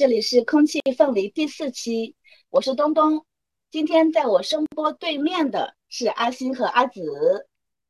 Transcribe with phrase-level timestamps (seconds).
[0.00, 2.14] 这里是空气凤梨第四期，
[2.48, 3.26] 我是东东。
[3.70, 7.02] 今天在我声波对面的是阿星和阿紫。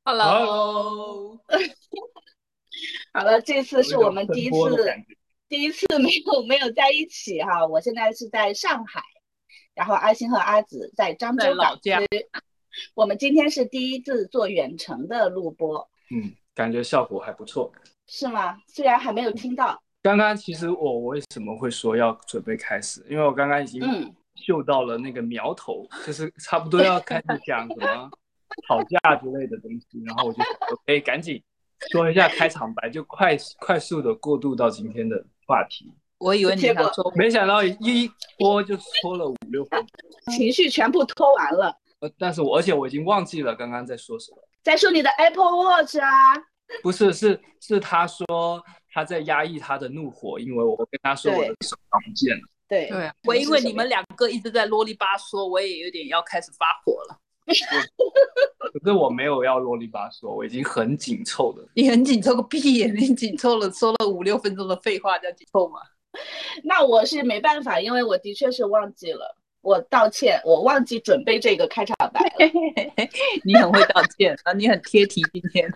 [0.03, 1.39] Hello，
[3.15, 4.93] 好了，这次是我们第一次
[5.49, 7.65] 第一次没有没有在一起哈。
[7.65, 9.01] 我现在是在上海，
[9.73, 12.01] 然后阿星和阿紫在漳州老家。
[12.95, 17.73] 我们今天是第一次做远程的录播，嗯，感觉效果还不错。
[18.09, 18.59] 是吗？
[18.67, 23.05] 虽然还没有听到，刚刚其实我为什么会说要准备开始？
[23.09, 28.11] 因为我刚刚已经嗯，嗅到了那个苗头，就是差不多要开始讲什么
[28.67, 31.43] 吵架之类的东西，然后我就想说，可以赶紧
[31.93, 35.93] 说一下开场白，就快快速的过渡到今天的话题。
[36.19, 41.77] 我以为你结果想说，没想到一拖就拖了五六分钟，情绪全部拖完了。
[42.01, 44.39] 呃，但是我而且我已经忘记了刚刚在说什么。
[44.63, 46.09] 在说你的 Apple Watch 啊，
[46.83, 48.63] 不是，是是他说
[48.93, 52.43] 他在压抑他的怒火，因为我跟他说我的手表不见了。
[52.69, 57.19] 对对啊，我因为你们两个一直在啰里吧嗦，我也有点要开始发火了。
[58.73, 61.67] 可是我没有要啰里吧嗦，我已经很紧凑的。
[61.75, 62.95] 你很紧凑个屁眼！
[62.95, 65.81] 你紧凑了说了五六分钟的废话叫紧凑吗？
[66.63, 72.47] 那我是没办法，因为我的确是忘记了，我道歉，我忘记准备这个开场白了。
[73.45, 75.21] 你很会道歉啊，你很贴题。
[75.33, 75.69] 今天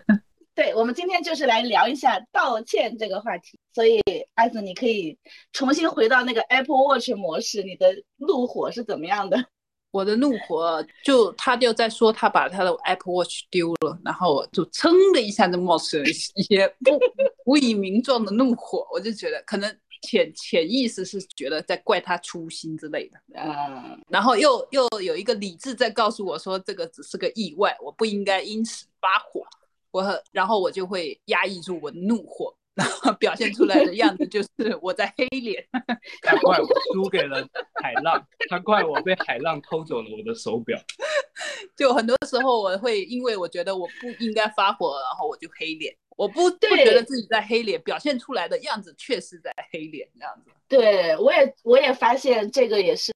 [0.65, 4.01] 对，我们今天就是来聊一下道歉这个话题，所以
[4.33, 5.15] 阿紫，你可以
[5.53, 9.37] 重新回到那个 Apple Watch 模式，你的怒火是怎么样的？
[9.91, 16.99] 我的怒火就他就在说他把他的 Apple Watch 丢了，然后我就噌的一下就冒出了一些 不
[17.45, 19.69] 无以名状的怒火，我就觉得可能
[20.01, 23.19] 潜潜意识是觉得在怪他粗心之类的。
[23.35, 29.45] 嗯，然后又又有一个理智在告诉我说，这个只是个意外，我不应该因此发火。
[29.95, 35.65] 我很然后我就会压抑住我的怒火，然后表现出来的样子就是我在黑脸。
[36.21, 37.47] 他怪我输给了
[37.81, 40.77] 海浪，他怪我被海浪偷走了我的手表。
[41.77, 45.95] 就很多时候我会因为我觉得我不应该发火，然后我就黑脸。
[46.17, 50.51] 我不不觉得自己在黑脸，表现出来的样子确实在黑脸这样子。
[50.67, 53.13] 对我也我也发现这个也是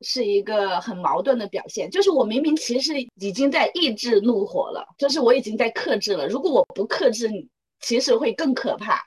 [0.00, 7.28] 是一个很矛盾的表现，就是我明明其实已经在抑制怒火了，就是我已经在克制了，如果我不克制，
[7.80, 9.02] 其实会更可怕，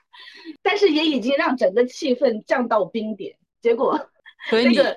[0.62, 3.98] 但是也已经让整个气氛降到冰点，结果
[4.50, 4.96] 所以你、那个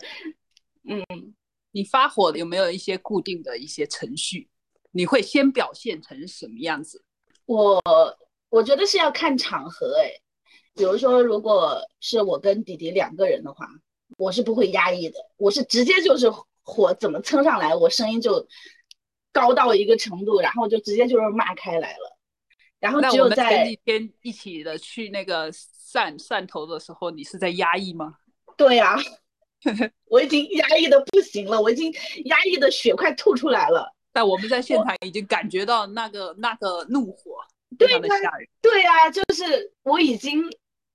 [1.72, 4.50] 你发火有没有一些固定的一些程序？
[4.92, 7.04] 你会先表现成什么样子？
[7.46, 7.82] 我
[8.50, 10.10] 我觉得是要看场合哎，
[10.74, 13.68] 比如说如果是我跟弟弟两个人的话，
[14.18, 16.32] 我是不会压抑的，我是直接就是
[16.64, 18.48] 火怎么蹭上来，我声音就
[19.32, 22.18] 高到一个程度，然后就直接就是骂开来了。
[22.80, 28.14] 然后那只有在前几天一起的去那个汕汕头的时候，你是在压抑吗？
[28.56, 28.96] 对呀、
[30.06, 31.92] 我已经压抑的不行了，我已经
[32.26, 33.92] 压抑的血快吐出来了。
[34.14, 37.38] 但我们在现场已经感觉到那个那个怒火
[37.78, 38.48] 对非常的呀吓人。
[38.62, 40.44] 对呀、就是我已经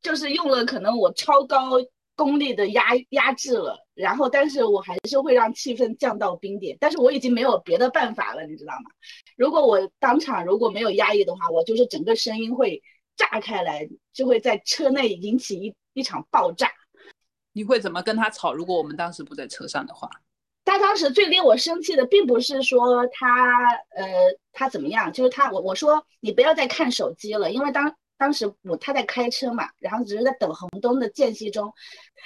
[0.01, 1.73] 就是用了可能我超高
[2.21, 8.91] 功力的压压制了，然后但是我还是会让气氛降到冰点，但是我已经没有别的办法了，你知道吗？
[9.39, 12.83] 如果我当场如果没有压抑的话，我就是整个声音会
[13.17, 16.71] 炸开来，就会在车内引起一一场爆炸。
[17.55, 18.53] 你会怎么跟他吵？
[18.53, 20.07] 如果我们当时不在车上的话，
[20.67, 23.65] 他当时最令我生气的，并不是说他
[23.97, 24.07] 呃
[24.53, 31.73] 他怎么样，就是他我我说你不要再看手机了，因为当当时我他在开车嘛，然后只是在等红灯的间隙中，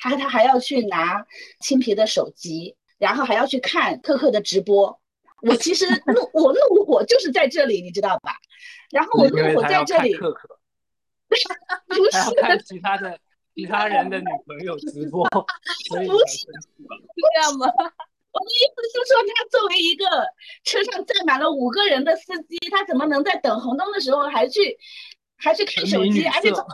[0.00, 1.24] 他他还要去拿
[1.60, 5.00] 青皮的手机，然后还要去看克克的直播。
[5.42, 8.34] 我其实怒我怒火就是在这里，你知道吧？
[8.90, 10.58] 然后我怒火在这里，看可可，
[11.28, 13.16] 不是 看其他的
[13.54, 15.24] 其他人的女朋友直播，
[15.88, 16.18] 所以才不。
[16.18, 16.46] 是
[17.36, 17.66] 这样吗？
[18.34, 20.04] 我的意思是说，他作为一个
[20.64, 24.76] 车上载满了五个人的司机，他怎么能在等红灯的时候还去
[25.36, 26.66] 还去看手机，而且色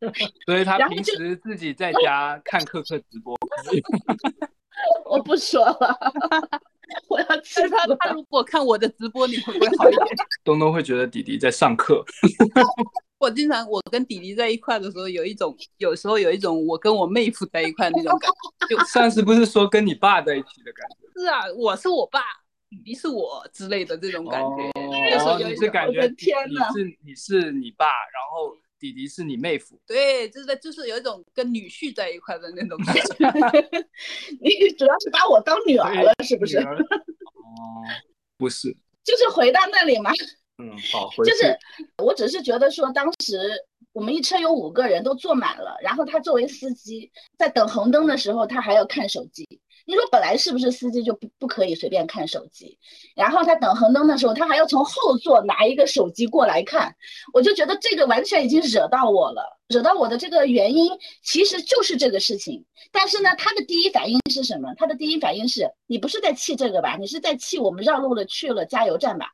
[0.46, 3.36] 所以他平时自己在家看可可直播，
[5.04, 5.98] 我不说了，
[7.08, 7.86] 我要气但是他。
[8.00, 10.16] 他如果看我的直播，你会不会好一点？
[10.44, 12.04] 东东会觉得弟弟在上课。
[13.18, 18.30] 我经常我跟弟弟在一块的时候，有一种有时候有一种我跟我妹夫在一块那种感
[18.68, 18.76] 觉。
[18.76, 21.20] 就上次不是说跟你爸在一起的感觉？
[21.20, 22.20] 是啊，我是我爸，
[22.74, 24.46] 弟弟是我之类的这种感觉。
[25.20, 29.80] 哦你是感我的觉你你天哪是你是你爸，然后弟弟是你妹夫。
[29.86, 33.88] 对，就是就是有一种跟女婿在一块的那种感觉。
[34.40, 36.74] 你主要是把我当女儿了，是不是哦，
[38.36, 38.74] 不是，
[39.04, 40.10] 就是回到那里嘛，
[40.58, 41.56] 嗯，好，回就是
[42.02, 43.38] 我只是觉得说，当时
[43.92, 49.46] 我们一车有五个人都坐满了，然后他作为司机在等红灯的时候，他还要看手机。
[49.86, 52.78] 你说本来是不是司机就不不可以随便看手机？
[53.14, 56.94] 然后他等红灯的时候，他还要从后座拿一个手机过来看，
[57.32, 59.58] 我就觉得这个完全已经惹到我了。
[59.68, 60.92] 惹到我的这个原因
[61.22, 62.64] 其实就是这个事情。
[62.92, 64.74] 但是呢，他的第一反应是什么？
[64.76, 66.96] 他的第一反应是你不是在气这个吧？
[66.98, 69.26] 你是在气我们绕路了去了加油站吧？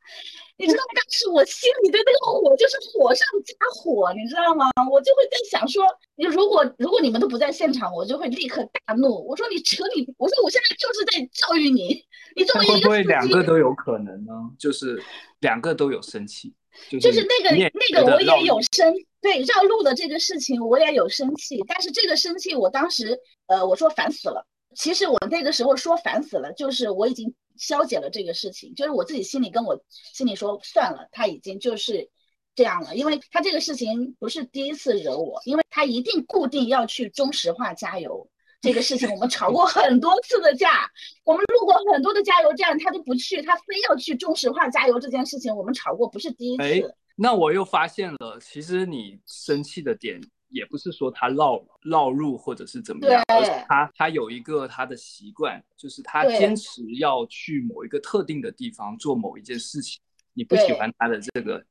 [0.61, 4.69] 你知道当时我心里的那个火就是火上加火，你知道吗？
[4.91, 5.83] 我就会在想说，
[6.15, 9.27] 你如果如果你们都不在现场，我就会立刻大怒。
[9.27, 12.05] 我说你扯你，我说我现在就是在教育你。
[12.35, 14.31] 你作为一个会不会两个都有可能呢？
[14.59, 15.01] 就是
[15.39, 16.53] 两个都有生气，
[17.01, 24.45] 就是那个那个我也有生对绕路的这个事情我也有生气，但是这个生气我当时呃我说烦死了。
[24.75, 27.33] 其实我那个时候说烦死了，就是我已经。
[27.61, 29.79] 消解了这个事情，就是我自己心里跟我
[30.13, 32.09] 心里说算了，他已经就是
[32.55, 38.27] 这样了，因为他这个事情不是第一次惹我，因为他一定固定要去中石化加油
[38.61, 40.89] 这个事情，我们吵过很多次的架，
[41.23, 46.95] 我们路过很多的加油站，他都不去，他非要去中石化加油这件事情，我们吵过不是第一次。
[47.15, 50.19] 那我又发现了，其实你生气的点。
[50.51, 59.99] 也不是说他绕绕路或者是怎么样，而是他他有一个他的习惯，就是他坚持要去某一个特定的地方做某一件事情。
[60.33, 61.63] 你不喜欢他的这个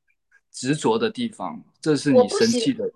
[0.51, 2.91] 执着的地方，这是你生气的。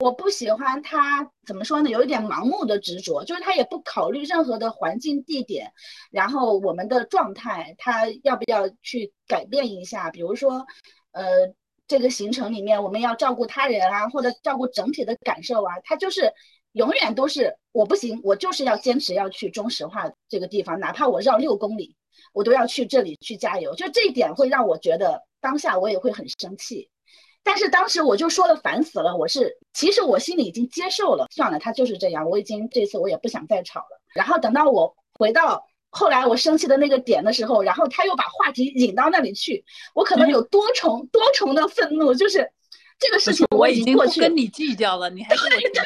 [0.00, 1.88] 我不喜欢他怎么说呢？
[1.88, 5.72] 有一点盲目的执着，就是他也不考虑任何的环境、地点，
[6.10, 10.10] 然后我们的状态，他要不要去改变一下？
[10.10, 10.66] 比如说，
[11.12, 11.54] 呃。
[11.88, 16.32] 这个行程里面，我们要照顾他人啊，或者照顾整体的感受啊，他就是
[16.72, 21.94] 永远都是我不行，我就是要坚持要去中石化这个地方，哪怕我绕六公里，
[22.32, 23.74] 我都要去这里去加油。
[23.74, 26.90] 就这一点会让我觉得当下我也会很生气，
[27.44, 34.00] 但是当时我就说了烦死了，我是其实我心里已经接受了，算了，他就是这样，我已经这次我也不想再吵了。
[34.14, 35.66] 然后等到我回到。
[35.96, 39.64] 后来我生气的那个点的时候，然后他又把话题引到那里去，
[39.94, 42.46] 我可能有多重多重的愤怒，就是
[42.98, 45.80] 这个事情我已经过去跟你计较了，你还对对对，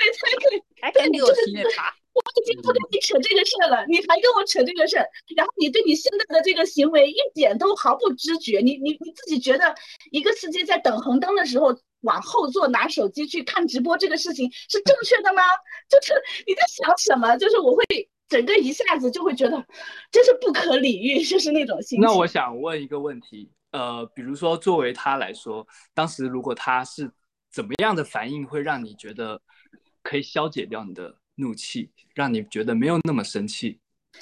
[0.82, 9.72] 还跟我提那茬，我已经不跟你扯这个事儿了，你还跟我扯这个事儿，然后你对你现在的这个行为一点都毫不知觉，你你你自己觉得
[10.10, 15.42] 一个司机在等红灯的时候往后座拿手机去看直播这个事情是正确的吗？
[15.88, 16.14] 就是
[16.46, 17.36] 你在想什么？
[17.36, 17.84] 就是我会。
[18.30, 19.66] 整个一下子就会觉得，
[20.12, 22.00] 真是不可理喻，就是那种心情。
[22.00, 27.10] 那我想问一个问题，呃，比如说作为他来说，当时如果他是
[27.52, 29.42] 怎么样的反应，会让你觉得
[30.04, 33.80] 可以消解掉你的怒气，让你觉得没有那么生气？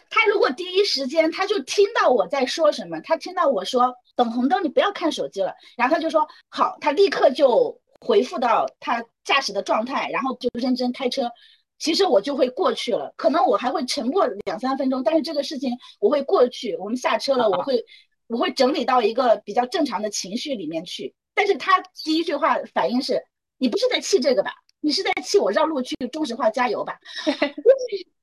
[0.09, 11.31] 他如果第一时间他就听到我在说什么，他听到我说等红灯你不要看手机了，然后他就说好，他立刻就回复到他驾驶的状态，然后就认真开车。
[11.79, 16.77] 其实我就会过去了，可能我还会沉默两三分钟，但是这个事情我会过去。
[16.77, 17.85] 我们下车了，我会
[18.27, 21.15] 我会整理到一个比较正常的情绪里面去。
[21.35, 23.23] 但是他第一句话反应是
[23.59, 24.53] ：“你不是在气这个吧？
[24.81, 26.99] 你是在气我绕路去中石化加油吧？”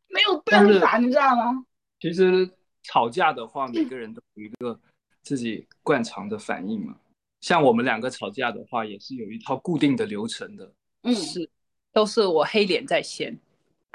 [0.10, 1.66] 没有办法，你知道吗？
[2.00, 2.50] 其实
[2.84, 4.78] 吵架的话，每个人都有一个
[5.24, 6.96] 自己惯常的反应嘛。
[7.42, 10.72] 像我们两个吵架的话，也是有一套固定的流程的。
[11.04, 11.50] 嗯，是，
[11.94, 13.38] 都是我黑脸在先。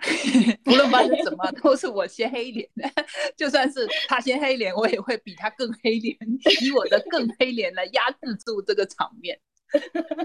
[0.66, 2.90] 无论发生什么，都是我先黑脸的。
[3.36, 6.16] 就算是他先黑脸，我也会比他更黑脸，
[6.62, 9.38] 以我的更黑脸来压制住这个场面。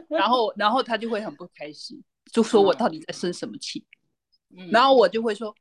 [0.09, 2.01] 然后，然后他就会很不开心，
[2.31, 3.85] 就说我到底在生什么气？
[4.71, 5.53] 然后我就会说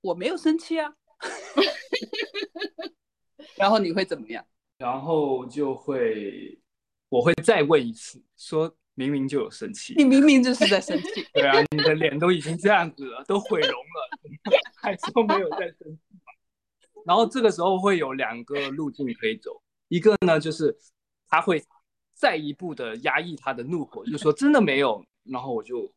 [0.00, 0.92] 我没有生气啊。
[3.56, 4.44] 然后你会怎么样？
[4.78, 6.60] 然后就会，
[7.08, 8.74] 我会再问一次，说。
[9.02, 11.26] 明明就有生气，你明明就是在生气。
[11.34, 14.18] 对啊，你的脸都已经这样子了，都毁容了，
[14.80, 15.98] 还说没有在生气
[17.04, 20.76] 然后这个时候会有两个路径可以走，一个呢就是
[21.28, 21.62] 他会
[22.14, 25.04] 再一步的压抑他的怒火，就说真的没有。
[25.24, 25.92] 然后我就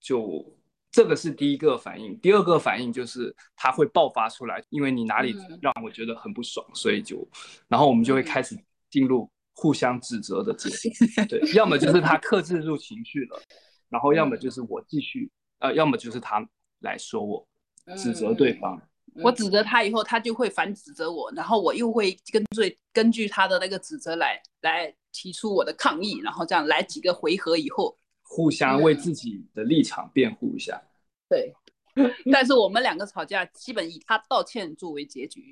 [0.00, 0.44] 就
[0.90, 7.28] 这个是第一个反应，第二个反应就是他会爆发出来，因为你哪里让我觉得很不爽，所以就
[7.68, 8.56] 然后我们就会开始
[8.90, 9.30] 进入。
[9.54, 10.70] 互相指责的阶
[11.16, 13.40] 段，对， 要么就是他克制住情绪了，
[13.90, 16.46] 然后要么就是我继续，呃，要么就是他
[16.80, 17.46] 来说我，
[17.96, 18.80] 指责对方。
[19.22, 30.80] 我指责他以后，他就会反指责我，然后我又会根据根据他的那个指责来来提出我的抗议，然后这样来几个回合以后，互相为自己的立场辩护一下。
[31.28, 31.52] 对，
[32.32, 35.50] 但是我们两个吵架，基本以他道歉作为结局。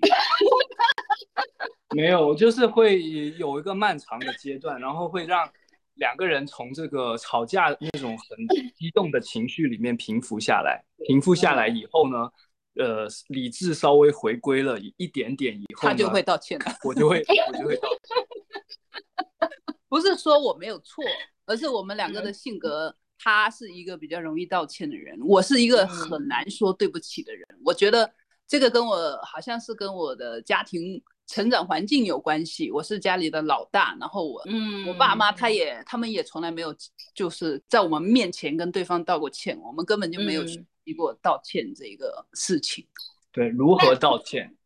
[1.95, 3.02] 没有，就是会
[3.38, 5.49] 有一个漫长的阶段，然后会让
[5.95, 12.30] 两个人从这个吵架那种很激动的情绪里面平复下来，平复下来以后呢，
[12.75, 16.66] 呃，理智稍微回归了一一点点以后，他就会道歉的。
[16.85, 19.49] 我就会我就会道歉。
[19.88, 21.02] 不是说我没有错，
[21.47, 27.47] 而是我们两个的性格，他是一个比较容易道歉的人，我是一个很难说对不起的人。
[27.64, 28.12] 我觉得
[28.47, 32.73] 这个跟我好像是跟我的家庭成长环境有关系。
[32.73, 36.75] 我是家里的老大，然后我，嗯，我爸妈他也他们也从来没有
[37.14, 42.85] 就是在我们面前跟对方道过歉，我们根本就没有嗯学习过道歉这个事情。
[43.30, 44.56] 对，如何道歉？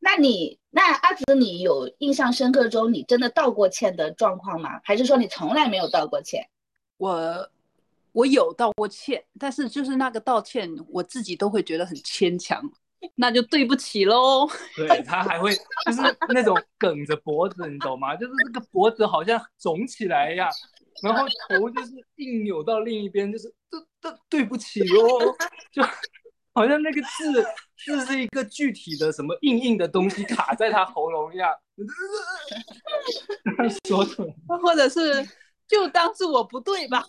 [0.00, 4.80] 那你那阿紫，你有印象深刻中你真的道过歉的状况吗？
[4.82, 6.42] 还是说你从来没有道过歉？
[6.96, 7.50] 我
[8.12, 12.60] 我有道过歉，但是就是那个道歉，我自己都会觉得很牵强，
[13.14, 14.48] 那就对不起喽。
[14.76, 15.54] 对他还会
[15.86, 18.14] 就是那种梗着脖子，你懂吗？
[18.16, 20.48] 就是这个脖子好像肿起来一样，
[21.02, 25.34] 然后头就是硬扭到另一边，就是对对对不起喽，
[25.72, 25.82] 就
[26.52, 27.44] 好像那个字
[27.84, 31.50] 字是一个具体的什么硬硬的东西卡在他喉咙一样，
[33.88, 35.26] 说出来或者是
[35.68, 37.04] 就当是我不对吧？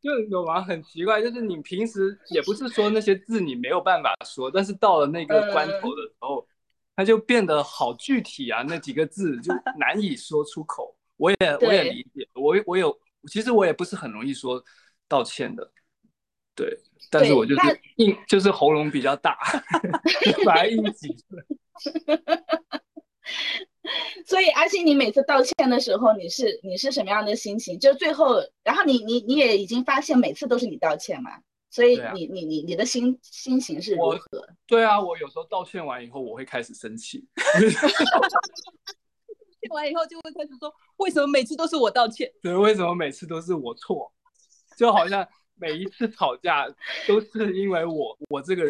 [0.00, 0.62] 就有吗？
[0.62, 6.46] 很奇怪，就是你平时也不是说那些字你没有办法说，但是到了那个关头的时候，
[6.94, 10.96] 它就变得好具体啊，那几个字就 难以说出口。
[11.16, 12.96] 我也我也理解，我我有，
[13.28, 14.62] 其实我也不是很容易说
[15.08, 15.68] 道歉的，
[16.54, 16.78] 对，
[17.10, 19.36] 但是我就是硬，就是喉咙比较大
[20.46, 21.44] 把它硬挤出来。
[24.26, 27.78] 所以阿信，你每次道歉的时候，你是你是什么样的心情？
[27.78, 31.30] 就最后，然后你你你也已经发现每次都是你道歉嘛，
[31.70, 34.18] 所以你你你你的心心情是如何？
[34.66, 37.26] 对啊，我有时候道歉完以后，我会开始生气。
[39.60, 42.30] 歉完以后就会开始说，为什么每次都是我道歉？
[42.42, 44.12] 对，为什么每次都是我错？
[44.76, 45.26] 就好像
[45.56, 46.68] 每一次吵架
[47.06, 48.62] 都是因为我，我这个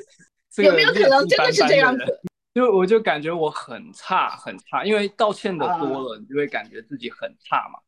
[0.51, 2.21] 这个有没有可能真的是这样子？
[2.55, 7.79] 就我就感觉我很差很差，因为道歉的多啊了，你就会感觉自己很差嘛。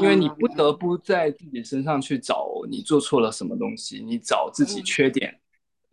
[0.00, 5.40] 因为你不得不在自己身上去找你做错了什么东西，你找自己嗯缺点。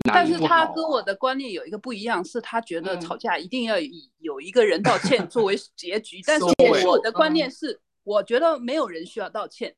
[0.06, 6.46] 哪但是他跟我的观念有一个不一样，是他觉得嗯吵架一定要以有一个人道歉作为结局，但是
[6.88, 9.76] 我的观嗯念是，我觉得没有人需要道歉，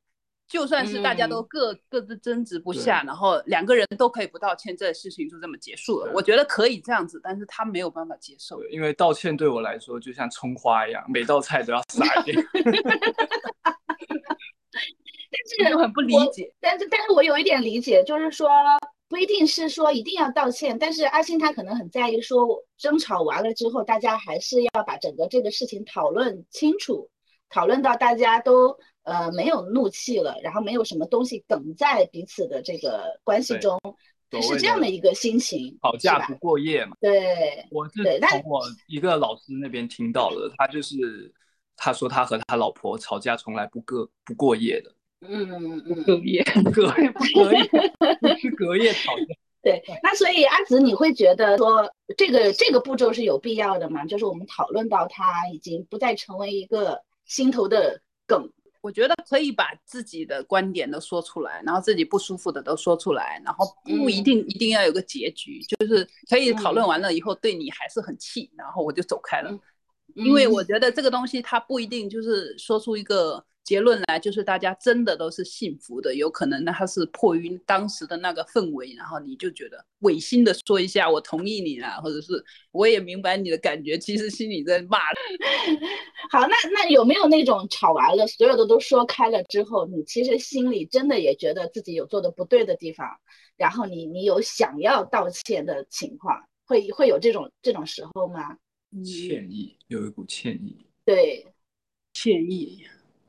[0.54, 6.12] 就算是大家都嗯各各自争执不下，然后两个人都可以不道歉，这事情就这么结束了。
[6.14, 8.64] 我觉得可以这样子，但是他没有办法接受。
[8.66, 12.38] 因为道歉对我来说就像葱花一样，每道菜都要撒一点。
[15.58, 16.54] 但是我很不理解。
[16.60, 18.48] 但是但是我有一点理解，就是说
[19.10, 27.10] 不一定是说一定要道歉，但是阿星他可能很在意说争吵完了之后，大家还是要把整个这个事情讨论清楚，
[27.50, 33.80] 讨论到大家都呃没有怒气了，然后没有什么东西梗在彼此的这个关系中，
[34.30, 36.96] 他是这样的一个心情，吵架不过夜嘛。
[37.00, 41.32] 对，我是从我一个老师那边听到的，他就是
[41.76, 46.04] 他说他和他老婆吵架从来不过不过夜的，嗯嗯嗯。
[46.04, 46.44] 隔夜，
[46.74, 47.70] 隔夜不隔夜，
[48.22, 49.26] 不是隔夜吵架。
[49.64, 54.04] 对，那所以阿紫，你会觉得说这个这个步骤是有必要的吗？
[54.06, 58.52] 就是我们讨论到他已经不再成为一个心头的梗，
[58.84, 64.24] 我觉得可以把自己的观点都说出来，然后自己不舒服的都说出来，然后不一嗯。
[64.26, 69.50] 定一定要有个结局，就是可以讨论完了以后对你还是很气，然后我就走开了。
[69.50, 69.60] 嗯。
[70.16, 70.68] 因为我嗯。
[70.68, 85.00] 觉得这个东西它不一定就是说出一个结论来，就是大家真的都是幸福的，有可能呢他是迫于当时的那个氛围，然后你就觉得违心的说一下我同意你啦，或者是我也明白你的感觉，其实心里在骂。
[86.30, 93.08] 好，那那有没有那种吵完了，所有的都说开了之后，你其实心里真的也觉得自己有做的不对的地方，
[93.56, 98.58] 然后你你有想要道歉的情况，会会有这种这种时候吗？
[99.04, 100.86] 歉意，有一股歉意。
[101.06, 101.46] 对，
[102.14, 102.84] 歉意。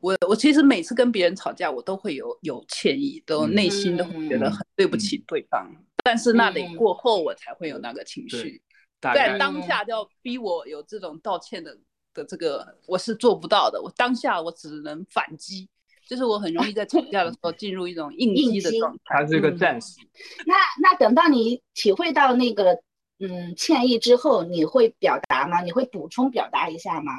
[0.05, 5.67] 我我其实每次跟别人吵架，我都会有有歉意，都嗯内心都会觉得嗯很对不起对方，
[6.05, 8.61] 但是那得嗯过后我才会有那个情绪，
[9.01, 11.75] 在当下就要逼我有这种道歉的
[12.13, 13.81] 的这个，我是做不到的。
[13.81, 15.67] 我当下我只能反击，
[16.07, 19.01] 就是我很容易在吵架的时候进入一种应应激激的状态。
[19.07, 20.01] 他是个嗯战士，
[20.45, 22.79] 那那等到你体会到那个
[23.21, 25.63] 嗯歉意之后，你会表达吗？
[25.63, 27.13] 你会补充表达一下吗？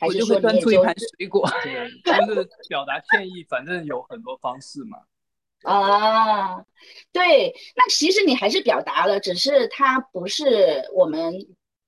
[0.00, 1.46] 还我是说就会端出一盘水果，
[2.02, 4.98] 对，就是表达歉意，反正有很多方式嘛。
[5.62, 6.64] 啊，
[7.12, 11.34] 对，那其实你还是表达了，只是它不是我们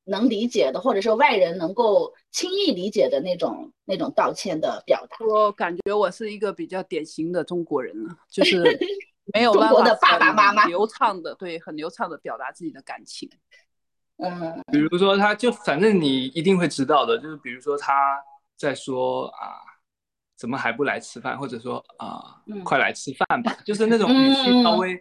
[0.05, 5.17] 能理解的，或者说外人能够轻易理解的那种那种道歉的表达。
[5.25, 8.63] 我感觉我是一个比较典型的中国人了，就是
[9.33, 13.31] 没有办法中国的爸爸妈妈很流畅的对，很流畅的表达自己的感情。
[14.19, 18.19] 嗯比如说，他就反正你一定会知道的，就是比如说他
[18.57, 19.59] 在说啊，
[20.37, 24.95] 怎么还不来吃饭，或者说啊，嗯快来吃饭吧， 就是那种语气嗯稍微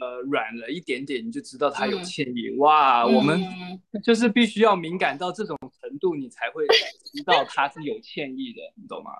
[0.00, 2.50] 呃软了一点点，你就知道他有嗯歉意。
[2.58, 6.66] 哇，我们嗯就是必须要敏感到这种程度，你才会
[7.04, 9.10] 知道他是有歉意的，你懂吗？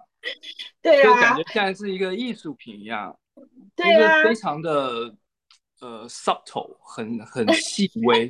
[0.80, 3.42] 对啊就感觉，像是一个艺术品一样，就
[3.84, 5.14] 对啊是，非常的
[5.80, 8.28] 呃 subtle，很很细微。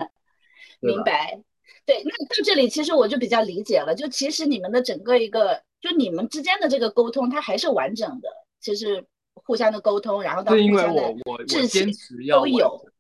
[0.83, 1.41] 明白。
[1.85, 8.29] 对，那到这里其实我就比较理解了，就其实你们的整个一个，就你们之间的这个沟通，它还是完整的，
[8.61, 12.93] 其实互相的沟通，然后到是因为互相的我我我坚持要完都有整，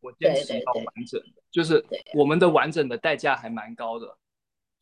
[0.00, 4.16] 我坚对对对持要完整的，就是我们的完整的代价还蛮高的，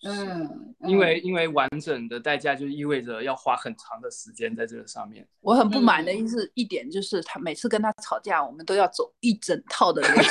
[0.02, 1.24] 嗯，因为嗯。
[1.24, 5.26] 因为完整的代价就意味着要花很长的时间在这个上面。
[5.40, 6.18] 我很不满的嗯。
[6.18, 10.22] 一是一点就是他每次跟他吵架，我们都要走一整套的流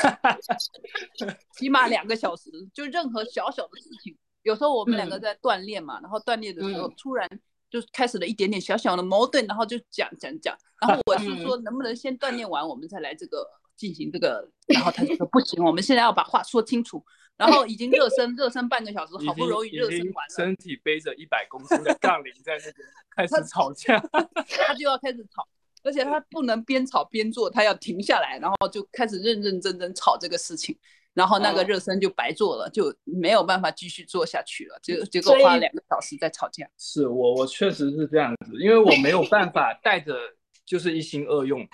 [1.18, 5.22] 程， 起码两个小时，就任何小小的事情，有时候我们两个嗯。
[5.22, 6.94] 在锻炼嘛，然后锻炼的时候嗯。
[6.98, 7.28] 突然
[7.70, 11.42] 就开始了一点点小小的矛盾，然后就讲讲讲，然后我是嗯。
[11.42, 13.48] 说能不能先锻炼完，我们再来这个
[13.78, 17.04] 进行这个，然后他就说不行，我们现在要把话说清楚，
[17.42, 22.76] 然后已经热身热身半个小时，好不容易热身完了，身体背着一百公斤的杠铃在那边
[23.16, 24.00] 开始吵架，
[24.68, 25.48] 他就要开始吵，
[25.82, 30.78] 而且他不能边吵边做，他要停下来，然后就开始认认真真吵这个事情，
[31.16, 36.70] 然后那个哦热身就白做了，就没有办法继续做下去了，结结果花了两个小时在吵架。
[36.78, 40.16] 是我我确实是这样子，因为我没有办法带着
[40.64, 41.68] 就是一心二用，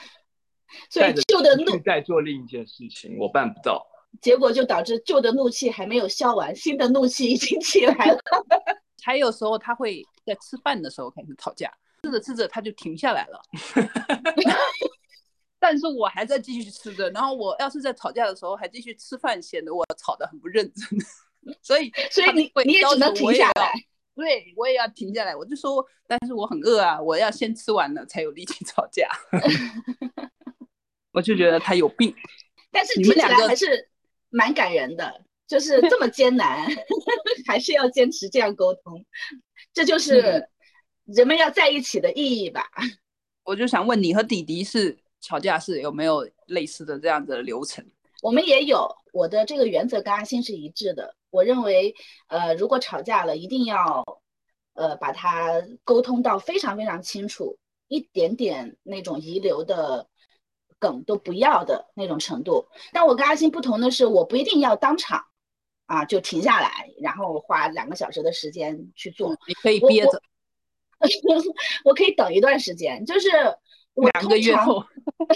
[0.90, 3.86] 所以带着旧的怒在做另一件事情，我办不到。
[4.22, 8.20] 结果就导致旧的怒气还没有消完，新的怒气已经起来了。
[9.04, 11.72] 还有时候他会在吃饭的时候开始吵架，
[12.04, 13.42] 吃着吃着他就停下来了，
[15.60, 21.00] 但是我还在继续吃着，然后我要是在吵架的时候还继续吃饭，显得我吵得很不认真，
[21.64, 23.72] 所以所以你你也只能停下来。
[24.14, 25.36] 对，我也要停下来。
[25.36, 29.08] 我就说，但是我很饿啊，我要先吃完了才有力气吵架。
[31.12, 32.12] 我就觉得他有病。
[32.72, 33.88] 但是你们两个还是
[34.30, 36.68] 蛮感人的，就是这么艰难，
[37.48, 39.06] 还是要坚持这样沟通，
[39.74, 40.48] 这就是
[41.06, 42.70] 人们要在一起的意义吧。
[43.44, 47.86] 我就想问你和弟弟是吵架是有没有类似的这样子的流程？
[48.22, 51.16] 我们也有我的这个原则跟阿星是一致的。
[51.30, 51.94] 我认为，
[52.28, 54.04] 呃，如果吵架了，一定要，
[54.74, 60.08] 呃，把它沟通到非常非常清楚，一点点那种遗留的
[60.80, 62.68] 梗都不要的那种程度。
[62.92, 65.24] 但我跟阿星不同的是，我不一定要当场
[65.86, 70.22] 啊就停下来，然后花两个小时的时间去做，你可以憋着
[71.86, 73.30] 我可以等一段时间，就是
[73.94, 74.84] 我两个月后，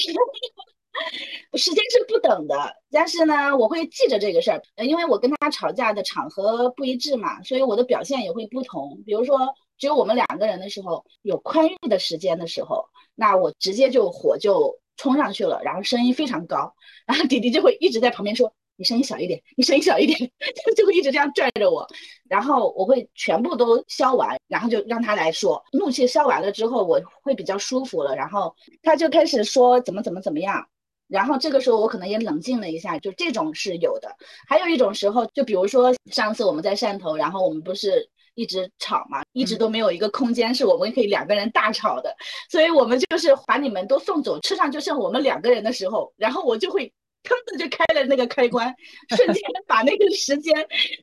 [1.54, 9.02] 时间是不等的，但是呢，我会记着这个事儿，呃因为我跟他吵架的场合不一致嘛，所以我的表现也会不同。
[9.06, 16.74] 比如说，只有我们两个人的时候，有宽裕的时间的时候，那我直接就火就冲上去了，然后声音非常高，
[17.06, 20.18] 然后弟弟就会一直在旁边说：“你声音小一点，你声音小一点。
[20.78, 21.88] ”就会一直这样拽着我，
[22.30, 30.68] 然后我会全部都消完，然后就让他来说，怒气消完了之后，我会比较舒服了，然后他就开始说怎么怎么怎么样。
[31.08, 34.16] 然后这个时候我可能也冷静了一下，就这种是有的。
[34.48, 42.16] 还有一种时候，就比如说上次我们在汕头，然后我们不是一直吵嘛，一直都没有一个空间是我们可以两个人大吵的，
[42.50, 46.92] 所以我们就是把你们都送走，车上就剩我们两个人的时候，然后我就会。
[47.24, 48.74] 腾的就开了那个开关，
[49.16, 50.56] 瞬间把那个时间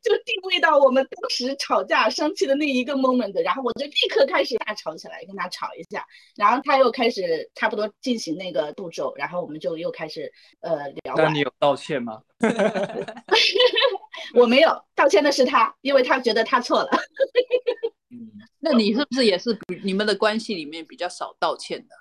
[0.02, 11.38] 就定位到我们当时吵架生气的那一个 moment，然后我就立刻开始大吵起来，跟他吵一下，然后他又开始差不多进行那个步骤，然后我们就又开始呃聊那你。
[11.38, 12.20] 有道歉吗？
[14.34, 16.90] 我没有道歉的是他，因为他觉得他错了。
[18.10, 21.94] 嗯， 那你是不是也是比你们的关系里面比较少道歉的？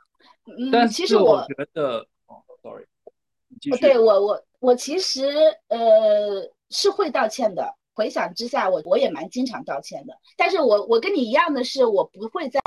[0.57, 2.85] 嗯，但其实我觉得，哦，sorry。
[3.79, 5.25] 对我我我其实
[5.69, 7.75] 呃是会道歉的。
[7.93, 10.13] 回想之下，我我也蛮经常道歉的。
[10.37, 12.61] 但是我我跟你一样的是，我不会在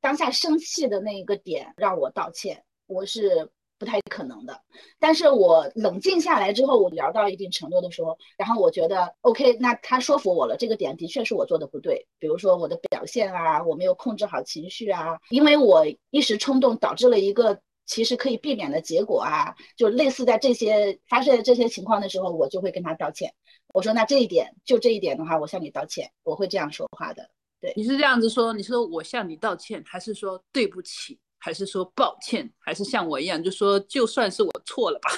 [0.00, 4.60] 当下生气的那一个点让我道歉，我是不太可能的。
[4.98, 23.32] 但是我冷静下来之后，我聊到一定程度的时候，然后我觉得 OK，那他说服我了，这个点的确是我做的不对，比如说我的表现啊，我没有控制好情绪啊，因为我一时冲动导致了一个其实可以避免的结果啊，就类似在这些发生这些情况的时候，我就会跟他道歉。
[23.74, 27.30] 我说那这一点就这一点的话，我向你道歉，我会这样说话的。
[27.60, 35.10] 对，你是这样子说，你说我向你道歉，还是说对不起，还是说抱歉，还是像我一样就说就算是我错了吧？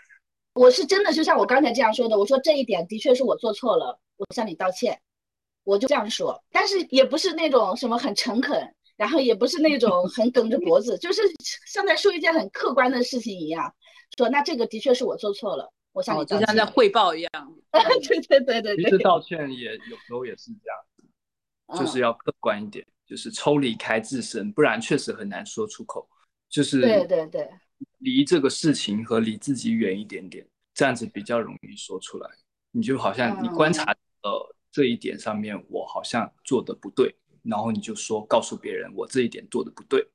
[0.54, 4.98] 我是真的就像我刚才这样说的，我说这一点的确是我做错了，我向你道歉，
[5.64, 11.20] 我就这样说，但是也不是那种什么很诚恳，然后也不是那种 很梗着脖子，就是
[11.66, 13.74] 像在说一件很客观的事情一样，
[14.16, 17.30] 说那这个的确是我做错了，我向你道歉，就像在汇报一样。
[18.08, 18.84] 对对对对对。
[18.84, 26.08] 其实道歉也有时候也是这样，就是要客观一点，就是抽离开自身，不然确实很难说出口。
[26.48, 27.48] 就是对对对。
[27.98, 32.30] 离这个事情和离自己远一点点，这样子比较容易说出来。
[32.70, 40.06] 你就好像你观察呃这一点上面，我好像做的不对，然后你就说告诉别人我这一点做的不对，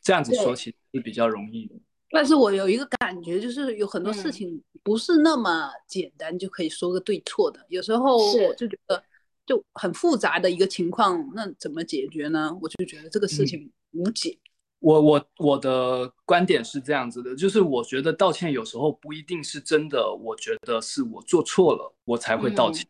[0.00, 1.74] 这样子说其实是比较容易的。
[2.10, 9.02] 但是我有一个感觉，就是有很多事情不是那么简单就可以说个对错的，有时候我就觉得
[9.46, 12.56] 就很复杂的一个情况，那怎么解决呢？
[12.60, 14.38] 我就觉得这个事情无解。
[14.78, 22.84] 我我我的观点是这样子的，就是我觉得道歉有时候不一定是真的，我觉得是我做错了，我才会道歉。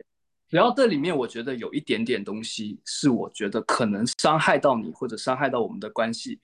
[0.49, 6.41] 只要这里面我觉得有一点点东西是我觉得可能伤害到你或者伤害到我们的关系，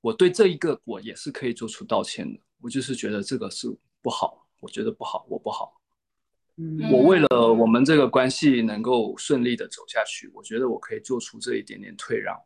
[0.00, 2.38] 我对这一个我也是可以做出道歉的。
[2.60, 3.68] 我就是觉得这个是
[4.02, 5.77] 不好，我觉得不好，我不好。
[6.58, 12.36] 嗯，我为了我们这个关系能够顺利的走下去，我觉得我可以做出这一点点退让，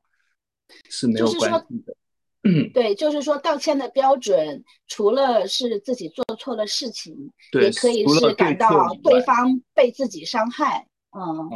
[0.90, 1.96] 是没有关系的。
[2.44, 7.14] 嗯，对，就是说道歉的标准，除了是自己做错了事情，
[7.52, 10.84] 也可以是感到对方被自己伤害。
[11.12, 11.48] 嗯，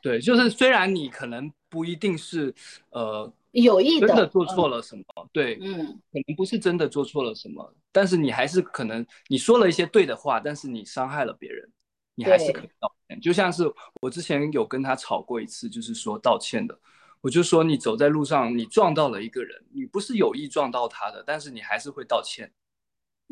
[0.00, 2.54] 对，就是虽然你可能不一定是
[2.90, 11.68] 呃有意真的做错了什么，对，嗯，可能不是真的做错了什么，但是你还是可能你说了一些对的话，但是你伤害了别人，
[12.18, 13.20] 你还是可以道歉。
[13.20, 13.64] 就像是
[14.02, 16.76] 我之前有跟他吵过一次，就是说道歉的。
[17.20, 22.52] 我就说，你走在路上，你撞到了一个人，你不是有意撞到他的，但是你还是会道歉。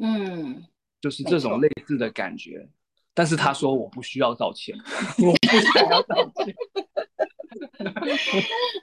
[0.00, 0.64] 嗯，
[1.00, 2.68] 就是这种类似的感觉。
[3.14, 4.76] 但是他说我不需要道歉，
[5.18, 6.54] 我不需要道歉。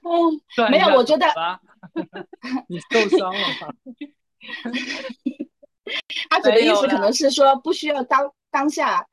[0.03, 1.27] 嗯，没有，我觉得
[2.67, 3.73] 你受伤了吗？
[6.29, 9.05] 阿紫的意思可能是说不需要当当下，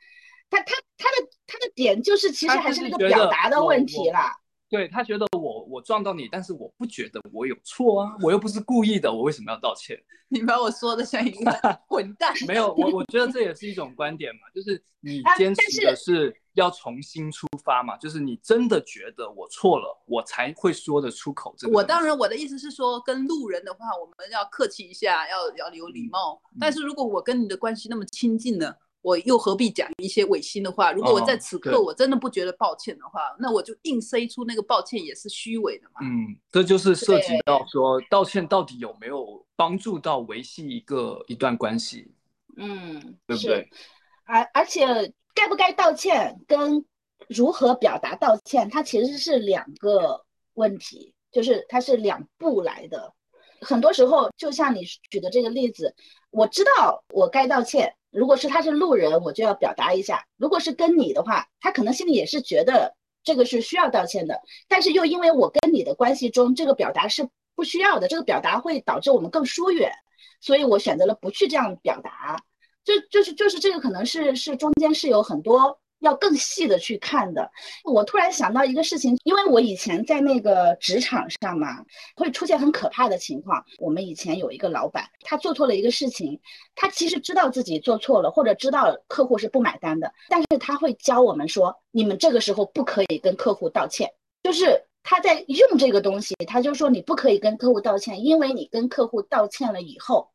[0.50, 4.36] 他他他的他的点就是其实还是那个表达的问题啦。
[4.68, 10.00] 对他觉得我我撞到你，但是我不觉得我有错啊，我又不是故意的，我为什么要道歉？
[10.30, 12.32] 你把我说的像一个混蛋。
[12.46, 21.52] 没有，我我觉得这也是一种观点嘛，就是你坚持的是要重新出发嘛，就是你真的觉得我错了，我才会说得出口。
[21.58, 26.40] 这个我当然我的意思是说，跟路人的话，我们要客气一下，要要有礼貌。
[26.60, 28.72] 但是如果我跟你的关系那么亲近呢？
[29.02, 30.92] 我又何必讲一些违心的话？
[30.92, 36.00] 如果我在此刻我真的不觉得抱歉的话，那我就硬塞出那个抱歉也是虚伪的嘛。
[36.02, 42.12] 嗯，这就是涉及到说道歉到底有没有帮助到维系一个一段关系？
[42.58, 43.68] 嗯，对不对？
[44.26, 44.86] 而而且
[45.34, 46.84] 该不该道歉跟
[47.28, 53.14] 如何表达道歉，它其实是两个问题，就是它是两步来的。
[53.62, 55.94] 很多时候，就像你举的这个例子，
[56.30, 57.94] 我知道我该道歉。
[58.10, 69.92] 如果是他是路人，我就要表达一下；如果是跟你的话，他可能心里也是觉得这个是需要道歉的，但是又因为我跟你的关系中，这个表达是不需要的，这个表达会导致我们更疏远，
[70.40, 72.42] 所以我选择了不去这样表达。
[72.82, 75.78] 就就是就是这个可能是是中间是有很多。
[76.00, 77.50] 要更细的去看的。
[77.84, 81.84] 我突然想到一个事情，因为我以前在那个职场上嘛，
[82.16, 83.64] 会出现很可怕的情况。
[83.78, 86.38] 我们以前有一个老板，他做错了一个事情，
[86.74, 94.10] 他其实知道自己做错了，或者知道客户是不买单的，但是他会教我们说，你们这个时候不可以跟客户道歉。
[94.42, 100.28] 就是他在用这个东西，他就说你不可以跟客户道歉，因为你跟客户道歉了以后。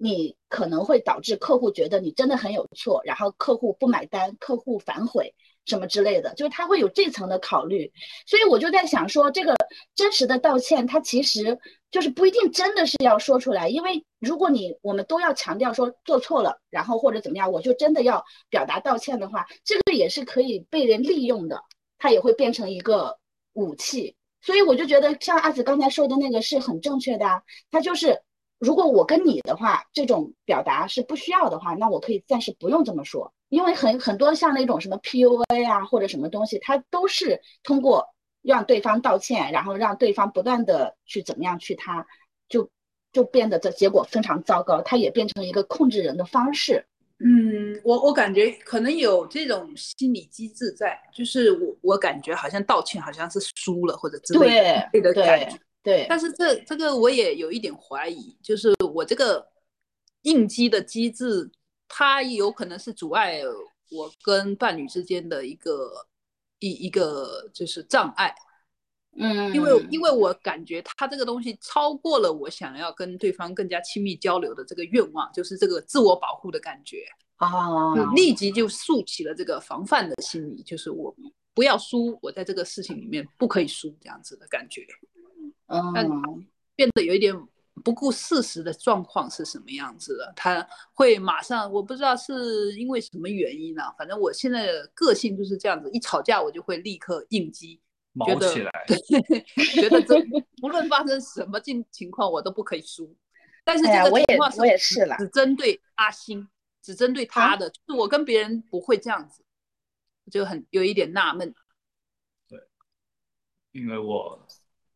[0.00, 5.34] 你可能会导致客户觉得你真的很有错，然后客户不买单，客户反悔
[5.66, 7.92] 什么之类的，就是他会有这层的考虑。
[8.24, 9.56] 所以我就在想说，这个
[9.96, 11.58] 真实的道歉，他其实
[11.90, 21.60] 就是不一定真的是要说出来，因为如果你我们都要强调说做错了，然后或者怎么样，我就真的要表达道歉的话，这个也是可以被人利用的，
[21.98, 23.18] 它也会变成一个
[23.54, 24.14] 武器。
[24.40, 28.22] 所以我就觉得像阿紫刚才说的那个是很正确的啊，他就是。
[28.58, 38.04] 如果我跟你的话，这种表达是不需要的话，那我可以暂时不用这么说，因为很很多像那种什么 PUA 啊或者什么东西，它都是通过
[38.42, 42.04] 让对方道歉，然后让对方不断的去怎么样去他，
[42.48, 42.68] 就
[43.12, 46.84] 就变得这结果非常糟糕，它也变成一个控制人的方式。
[47.20, 55.58] 嗯，我我感觉可能有这种心理机制在，就是我我感觉好像道歉好像是输了或者之类的感觉。
[55.82, 59.46] 对，但是这这个我也有一点怀疑，就是我这个
[60.22, 61.50] 应激的机制，
[61.86, 63.40] 它有可能是阻碍
[63.90, 66.06] 我跟伴侣之间的一个
[66.58, 68.34] 一一个就是障碍。
[69.20, 77.04] 嗯，因为因为我感觉他这个东西超过了我想要跟对方更加亲密交流的这个愿望，就是这个自我保护的感觉。
[77.36, 81.14] 啊，立即就竖起了这个防范的心理，就是我
[81.54, 84.84] 不要输，我在这个事情里面不可以输这样子的感觉，
[85.68, 87.34] 嗯，变得有一点
[87.84, 90.32] 不顾事实的状况是什么样子的？
[90.36, 93.82] 他会马上我不知道是因为什么原因呢？
[93.96, 97.80] 反正我现在的个性就是这样子，一吵架我就会立刻应激。
[98.14, 98.72] 毛起来，
[99.74, 100.16] 觉得这
[100.60, 103.14] 无论发生什么境情况，我都不可以输。
[103.62, 106.48] 但是这个情况我也是了，只针对阿星，
[106.82, 109.44] 只针对他的，就是我跟别人不会这样子，
[110.32, 111.54] 就很有一点纳闷。
[112.48, 112.58] 对，
[113.70, 114.44] 因为我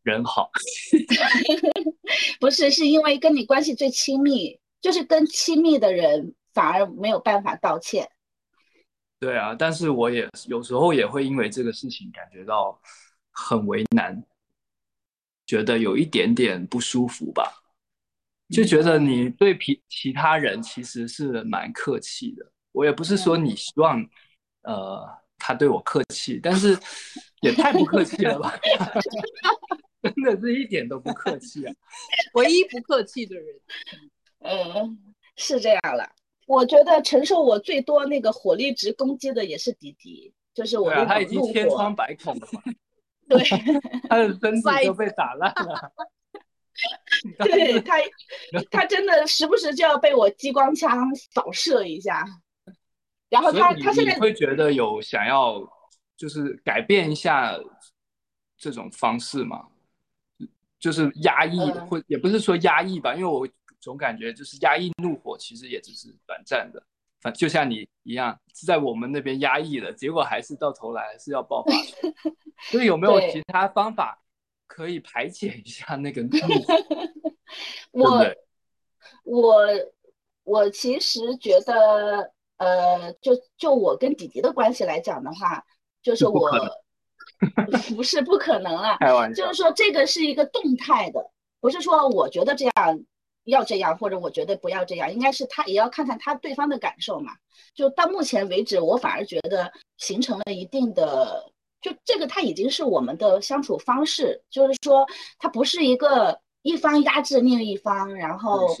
[0.03, 0.51] 人好，
[2.39, 8.09] 不是，是因为跟你关系最亲密，就是跟亲密的人反而没有办法道歉。
[9.19, 12.79] 对啊，但是我也有时候也会因为这个事情感觉到。
[13.35, 14.23] 很为难，
[15.47, 17.51] 觉得有一点点不舒服吧，
[18.53, 22.45] 就觉得你对其其他人其实是蛮客气的。
[22.73, 24.07] 我也不是说你希望，
[24.61, 25.03] 呃，
[25.39, 26.77] 他对我客气，但是
[27.41, 28.53] 也太不客气了吧？
[30.03, 31.73] 真的是一点都不客气啊！
[32.35, 33.55] 唯一不客气的人，
[34.39, 36.07] 嗯， 是这样了。
[36.45, 42.61] 我觉得承受我最多那个火力值攻击的也是迪迪，就是我他已经千疮百孔了嘛。
[43.29, 43.39] 对，
[44.09, 45.91] 他的身体都被打烂了。
[47.37, 47.95] 对他，
[48.69, 52.25] 他真的时不时就要被我激光枪扫射一下。
[53.29, 55.59] 然后他他现在会觉得有想要
[56.17, 57.57] 就是改变一下
[58.57, 59.69] 这种方式吗？
[60.83, 63.47] 就是压抑，或也不是说压抑吧，因为我
[63.79, 66.83] 总感觉就是压抑怒火，其实也只是短暂的。
[67.21, 71.71] 反就像你一样，是在我们那边压抑的，结果还是到头来是要爆发。
[72.69, 74.21] 所以有没有其他方法
[74.67, 76.29] 可以排解一下那个怒？
[77.91, 78.25] 我
[79.23, 79.65] 我
[80.43, 85.63] 我其实觉得，呃，就就我跟弟弟的关系来讲的话，
[86.01, 86.49] 就是我
[87.95, 88.97] 不是不可能啊，
[89.33, 93.03] 就是说这个是一个动态的，不是说我觉得这样。
[93.45, 97.33] 要这样，或者我觉得不要这样，应该是他也要看看他对方的感受嘛。
[97.75, 101.51] 就到目前为止，我反而觉得形成了一定的，
[101.81, 105.05] 就这个他已经是我们的相处方式，就是说
[105.37, 108.73] 他不是一个一方压制另一方，然后，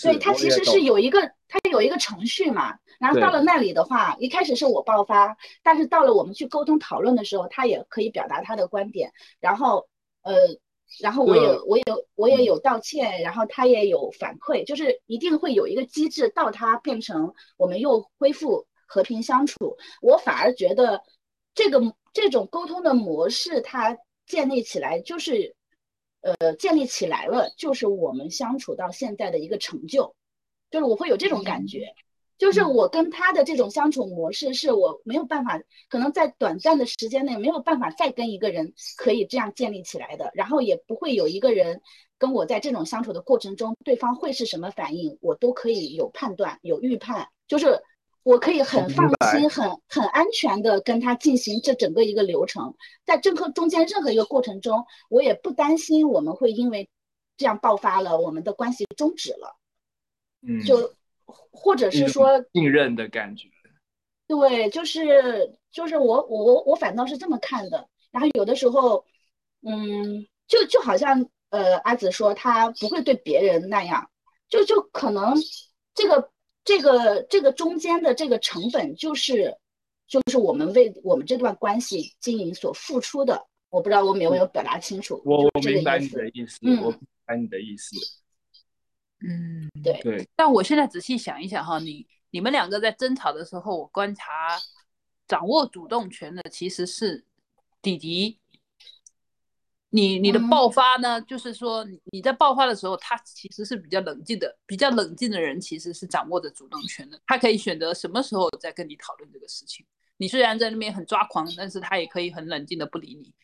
[0.00, 2.72] 对他其实是有一个他有一个程序嘛。
[3.00, 9.88] 然后到了那里的话，一开始是我爆发，但是到了我们去沟通讨论的时候，他也可以表达他的观点，然后
[10.22, 10.36] 呃。
[10.98, 11.84] 然后我也我也
[12.16, 19.76] 我也有道歉，然后他也有反馈，就是一定会有一个机制，到他变成我们又恢复和平相处。
[20.02, 21.00] 我反而觉得
[21.54, 21.80] 这个
[22.12, 25.54] 这种沟通的模式，它建立起来就是，
[26.22, 30.12] 呃，建立起来了，就是我们相处到现在的一个成就，
[30.72, 31.94] 就是我会有这种感觉。
[32.40, 41.82] 就是我跟他的这种相处模式，是我没有办法，可能在短暂的时间内没有办法再跟一个人可以这样建立起来的，然后也不会有一个人
[42.16, 47.78] 跟我在这种相处的过程中，对方会是什么反应，我都可以有判断、有预判，就是
[48.22, 52.74] 我可以很放心、很很安全的跟他进行这整个一个流程，
[53.04, 56.88] 在这个中间任何一个过程中，我也不担心我们会因为
[57.36, 59.58] 这样爆发了，我们的关系终止了，
[60.40, 60.90] 嗯，就。
[61.50, 63.48] 或者是说信任的感觉，
[64.26, 67.88] 对，就是就是我我我我反倒是这么看的。
[68.10, 69.04] 然后有的时候，
[69.62, 74.10] 嗯，就就好像呃阿紫说他不会对别人那样，
[74.48, 75.34] 就就可能
[75.94, 76.30] 这个
[76.64, 79.56] 这个这个中间的这个成本就是
[80.06, 83.46] 就是我们为我们这段关系经营所付出的。
[83.70, 87.94] 我不知道我有没有表达清楚，我我明白你的意思，我明白你的意思。
[89.22, 94.58] 嗯，对对，但我现在仔细想一想哈，你你们两个在争吵的时候，我观察
[95.28, 97.24] 掌握主动权的其实是
[97.82, 98.38] 弟弟。
[99.92, 109.84] 你你的爆发呢，就是说你在爆发的时候，他其实是比较冷静的，比较冷静的人其实是掌握着主动权的，他可以选择什么时候再跟你讨论这个事情。
[110.16, 113.34] 你虽然在那边很抓狂，但是他也可以很冷静的不理你，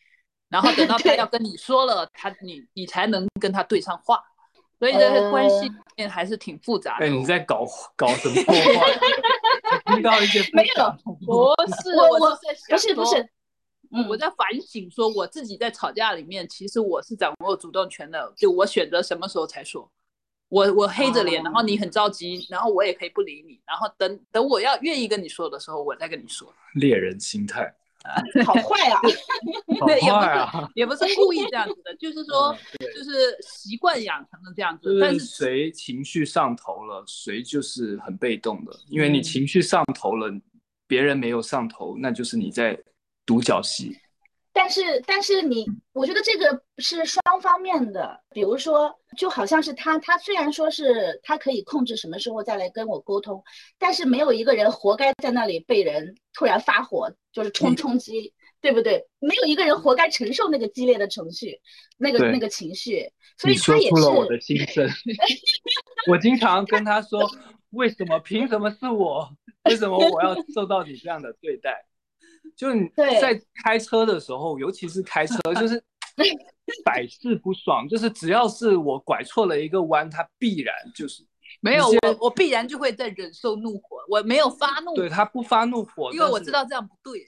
[0.47, 4.23] 然后等到他要 跟你说了，他你你才能跟他对上话。
[4.79, 7.05] 所以这个关系里面还是挺复杂的。
[7.05, 8.99] 哎，你在搞搞什么破坏？
[9.93, 13.29] 听到一些没有，不是，我我我是在想不是不是，
[13.91, 19.89] 嗯，我在反省，说我自己在吵架里面，其实我是掌握主动权的，就我选择什么时候才说。
[20.49, 26.53] 我我黑着脸，哦然后你很着急，然后我也可以不理你，然后等等我要愿意跟你说的时候，我再跟你说。
[26.75, 27.73] 猎人心态，
[28.45, 29.01] 好坏啊！
[29.79, 30.69] 好也不是坏啊！
[30.75, 34.99] 也不是故意这样子的，就是说就是习惯养成了这样子。
[34.99, 40.31] 但是谁情绪上头了，谁就是很被动的，因为你嗯情绪上头了，
[40.87, 42.77] 别人没有上头，那就是你在
[43.25, 43.97] 独角戏。
[44.57, 48.19] 但是但是你，我觉得这个是双方面的。
[48.31, 53.43] 比如说，就好像是他，他虽然说是他可以控制什么时候再来跟我沟通，
[53.77, 59.05] 但是没有一个人活该在那里被人突然发火，就是冲嗯冲击，对不对？
[59.19, 61.61] 没有一个人活该承受那个激烈的程序，
[61.95, 64.89] 那个那个情绪，所以他也出了我的心声。
[66.09, 67.21] 我经常跟他说，
[67.69, 69.29] 为什么凭什么是我？
[69.65, 71.85] 为什么我要受到你这样的对待？
[72.57, 72.89] 就你
[73.21, 75.81] 在开车的时候，尤其是开车，就是
[76.83, 77.87] 百试不爽。
[77.87, 81.23] 就是只要是我拐错了一个弯，他必然就是
[81.61, 87.25] 没有我，我必然就会在忍受怒火，我没有发怒，对他不发怒火，因为我知道这样不对，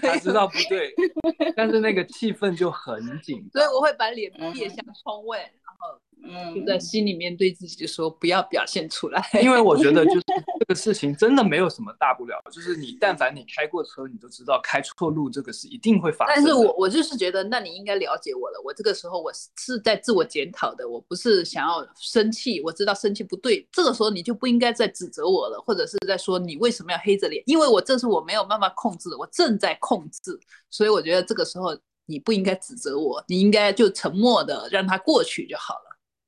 [0.00, 0.92] 对他知道不对，
[1.56, 3.62] 但是那个气氛就很紧张。
[3.62, 9.22] 所以我会把脸嗯别向窗外，然后嗯就在心里面对自己说不要表现出来。
[9.42, 10.24] 因为我觉得就是
[10.58, 16.40] 这个事情真的没有什么大不了，就是你但凡你开过车，你都知道开错路这个是一定会发生的。
[16.40, 18.60] 但是我我就是觉得，那你应该了解我了。
[18.64, 23.66] 我这个时候我是是在自我检讨的，我不是想要生气，我知道生气不对。
[23.70, 30.38] 这个时候你就不应该再指责我了，或者是在说你为什么要黑着脸，因为我这是我没有办法控制的，我正在控制。
[30.70, 31.76] 所以我觉得这个时候
[32.06, 35.85] 你不应该指责我，你应该就沉默的让它过去就好了。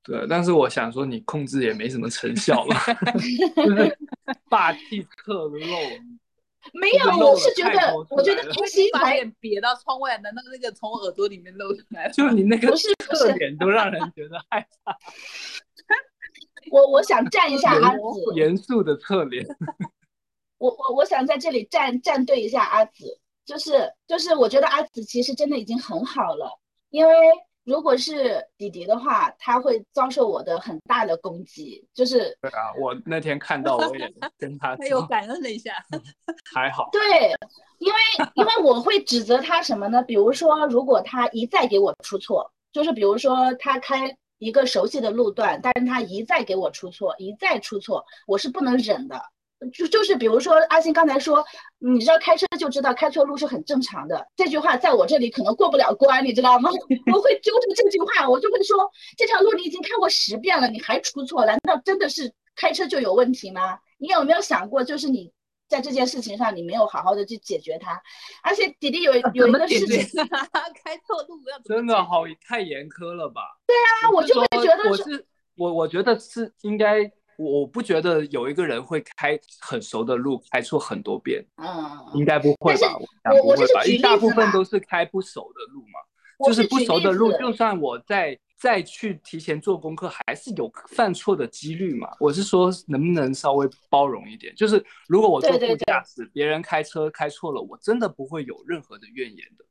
[0.08, 2.74] 对，但是我想说你控制也没什么成效了，
[3.56, 3.98] 就是
[4.48, 5.50] 霸气侧漏。
[6.72, 12.08] 没有，我是觉得我觉得来了东西把脸别到窗外，难道那个从耳朵里面露出来？
[12.10, 14.96] 就你那个侧脸都让人觉得害怕，
[16.72, 19.46] 我我想站一下阿紫，严肃的侧脸。
[20.58, 26.58] 我我我想在这里站站队一下阿紫，就是就是我觉得阿紫其实真的已经很好了，
[26.90, 27.14] 因为
[27.68, 35.74] 如果是弟弟的话，他会遭受我的很大的攻击，就是对啊，我那天看到我也 跟他说，他又感恩了一下，
[36.54, 36.88] 还好。
[36.90, 37.00] 对，
[37.78, 37.98] 因为
[38.36, 40.02] 因为我会指责他什么呢？
[40.02, 49.20] 比如说，如果他一再给我出错，就是比如说他开一个熟悉的路段，但是他一再给我出错，一再出错，我是不能忍的。
[49.72, 51.44] 就就是比如说阿星刚才说，
[51.78, 56.70] 你知道开车就知道开错路是很正常的，这句话在我这里可能过不了关，你知道吗？
[57.12, 63.78] 我会纠正这句话，我就会说这条路你已经开过十遍了，你还出错，难道真的是开车就有问题吗？
[63.98, 65.32] 你有没有想过，就是你
[65.68, 68.00] 在这件事情上你没有好好的去解决它，
[68.42, 70.24] 而且弟弟有 有一个事情，？
[70.84, 73.42] 开错路要真的好太严苛了吧？
[73.66, 81.42] 对啊，我就会觉得是我是我我觉得是应该，我我不觉得有一个人会开很熟的路开错很多遍，
[82.14, 82.98] 应嗯，该不会吧？
[82.98, 83.62] 我想我不会吧？
[83.62, 86.00] 我这是举一大部分都是开不熟的路嘛，
[86.46, 92.08] 就是不熟的路，就算我再再去提前做功课，还是有犯错的几率嘛。
[92.18, 94.52] 我是说，能不能稍微包容一点？
[94.56, 99.64] 就是如果我做对对副驾驶，别人开车开错了，我真的不会有任何的怨言的，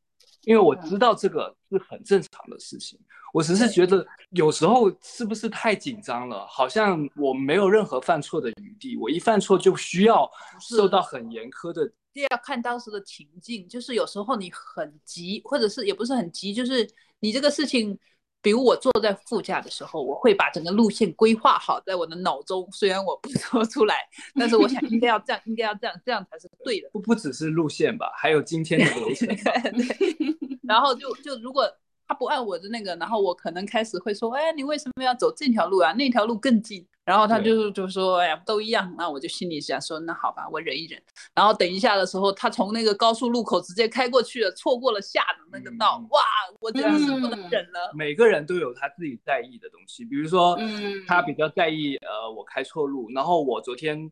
[0.47, 2.97] 因为我知道这个是很正常的事情。
[3.33, 6.47] 我只是觉得有时候是不是太紧张了？
[6.47, 10.27] 好像我没有任何犯错的余地，我一犯错就需要
[10.61, 17.99] 受到很严苛的这要看当时的情境，就是有时候你很急，或者是也不是很急，就是你这个事情，
[18.47, 23.95] 比如我坐在副驾的时候，我会把整个路线规划好在我的脑中，虽然我不 说出来，
[24.35, 26.89] 但是我想应该要这样，应该要这样，这样才是对的。
[26.93, 29.27] 不不只是路线吧，还有今天的流程。
[29.75, 30.17] 对，
[30.63, 31.69] 然后就就如果
[32.07, 35.91] 他不按我的那个，然后我可能开始会说，哎，你为什么要走这条路啊？
[35.93, 36.87] 那条路更近。
[37.03, 38.93] 然后他就就说，哎呀，都一样。
[38.97, 41.01] 那我就心里想说，那好吧，我忍一忍。
[41.33, 46.19] 然后等一下的时候，他从那个高速路口直接开过去了，错过了下的那个道，嗯哇，
[46.59, 47.91] 我真的是不能嗯忍了。
[47.93, 54.11] 每个人都有他自己在意的东西，比如说，嗯他比较在意呃我开错路，然后我昨天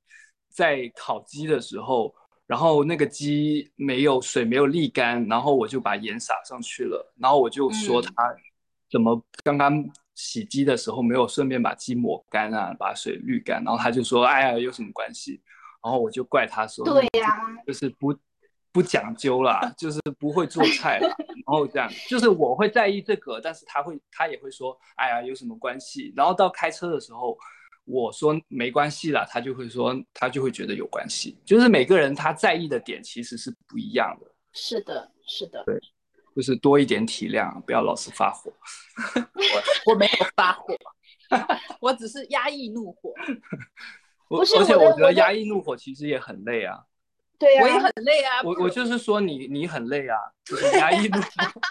[0.49, 2.15] 在烤鸡的时候，
[2.47, 8.35] 然后那个鸡没有水没有沥干，然后我就把盐撒上去了，然后我就说嗯他
[8.89, 9.83] 怎么刚刚
[10.13, 15.41] 洗鸡的时候没有顺便把鸡抹干啊，把水滤干，然后他就说哎呀有什么关系，
[15.83, 18.15] 然后我就怪他说对呀、 就是不
[18.71, 26.13] 不讲究啦，就是不会做菜啦，然后这样，就是我会在意这个，但是他会他也会说，哎呀，有什么关系？
[26.15, 27.37] 然后到开车的时候，
[27.85, 31.37] 我说没关系啦，他就会说他就会觉得有关系。
[31.45, 34.31] 就是每个人他在意的点其实是不一样的。
[34.53, 35.63] 是的，是的。
[35.65, 35.79] 对，
[36.35, 38.51] 就是多一点体谅，不要老是发火。
[39.85, 40.75] 我我没有发火，
[41.79, 43.13] 我只是压抑怒火。
[44.27, 46.79] 我不是而且我觉得压抑怒火其实也很累啊。
[47.37, 48.41] 对呀、我也很累啊。
[48.43, 51.61] 我我就是说你你很累啊，就是压抑怒火。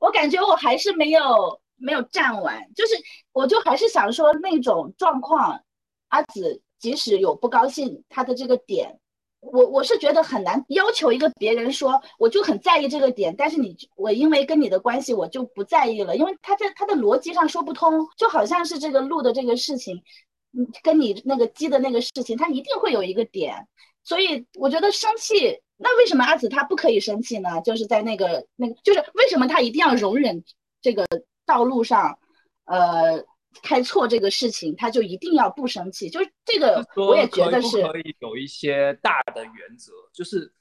[0.00, 2.94] 我感觉我还是没有没有站完，就是
[3.32, 5.60] 我就还是想说那种状况，
[6.08, 8.98] 阿紫即使有不高兴，他的这个点，
[9.40, 20.02] 我我是觉得很难要求一个别人说我就很在意这个点，但是你我因为跟你的关系我就不在意了，因为他在他的逻辑上说不通，就好像是这个录的这个事情，
[20.52, 23.66] 嗯，跟你那个鸡的那个事情，他一定会有一个点，
[24.02, 27.60] 所以我觉得生气，那为什么阿紫她不可以生气呢？
[27.62, 30.42] 就是在那个那个，就是为什么她一定要容忍
[30.80, 31.06] 这个
[31.46, 32.18] 道路上，
[32.64, 33.24] 呃，
[33.62, 36.10] 开错这个事情，他就一定要不生气？
[36.10, 40.52] 就是这个，我也觉得可是可以有一些大的原则，就是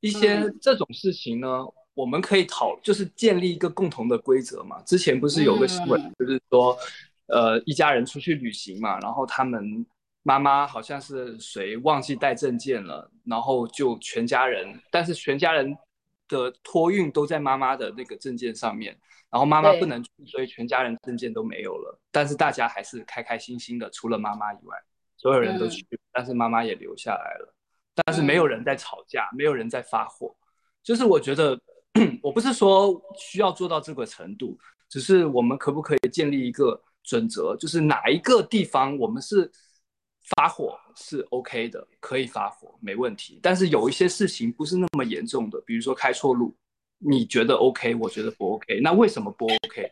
[0.00, 1.64] 一些嗯这种事情呢，
[1.94, 4.82] 我们可以讨，就是建立一个共同的规则嘛。
[4.82, 6.76] 之前不是有个新闻，嗯就是说，
[7.28, 9.86] 呃，一家人出去旅行嘛，然后他们
[10.22, 15.76] 妈妈好像是谁忘记带证件了，然后就全家人，但是全家人
[16.32, 18.98] 的托运都在妈妈的那个证件上面，
[19.30, 24.76] 然后妈妈不能去，所以全家人证件都没有了，但是大家还是开开心心的，除了妈妈以外。
[25.16, 25.70] 所有人都嗯。
[25.70, 27.54] 去，但是妈妈也留下来了，
[27.94, 30.34] 但是没有人在吵架，没有人在发火，
[30.82, 31.56] 就是我觉得，
[32.20, 34.58] 我不是说需要做到这个程度，
[34.88, 39.48] 只是我们可不可以建立一个准则，就是哪一个地方我们是
[40.34, 46.54] 发火是 OK 的，可以发火没问题，但是有一些事情不是那么严重的，比如说开错路，
[46.98, 49.90] 你觉得 OK，我觉得不 OK，那为什么不 OK？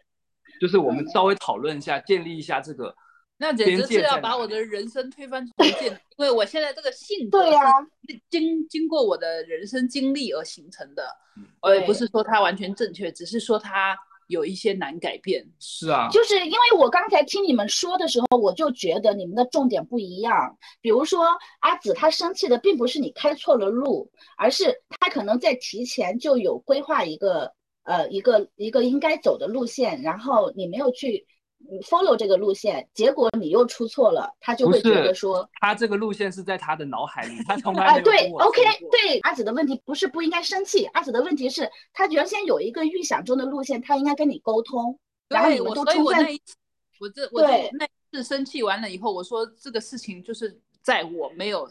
[0.61, 2.95] 就是我们稍微讨论一下，建立一下这个
[3.39, 11.05] 那简直是要把我的人生推翻重建，因为我现在这个性格对呀、是经经过我的人生经历而形成的
[11.37, 13.97] 嗯，呃，不是说它完全正确，只是说它
[14.31, 15.47] 有一些难改变。
[15.59, 20.57] 是啊，就是因为我刚才听你们说的时候，我就觉得你们的重点不一样。
[20.81, 21.27] 比如说
[21.61, 27.53] 阿紫她生气的并不是你开错了路，而是她可能在提前就有规划一个
[27.83, 31.27] 呃一个一个应该走的路线，然后你没有去
[31.69, 44.99] 嗯 follow 这个路线，结果你又出错了，他就会觉得说他这个路线是在他的脑海里，他从来啊，没有对，OK，对，阿紫的问题不是不应该生气，阿紫的问题是他原先有一个预想中的路线，他应该跟你沟通，
[45.29, 45.85] 然后你，们都
[46.29, 46.57] 一次，
[46.99, 51.71] 我这我那次生气完了以后，我说这个事情就是在我没有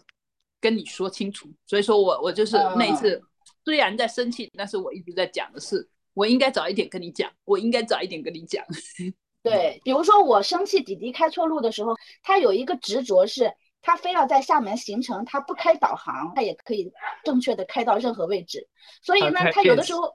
[0.61, 3.21] 跟你说清楚，所以说我我就是那一嗯次
[3.65, 8.63] 虽然在生气，但是我一直在讲的是，我应该早一点跟你讲，我应该早一点跟你讲。
[9.41, 16.91] 对，比如说我生气弟弟开错路的时候，他有一个执着是，他非要在厦门行程，他不开导航，他也可以
[17.23, 18.67] 正确的开到任何位置。
[19.01, 20.13] 所以呢他有的时候，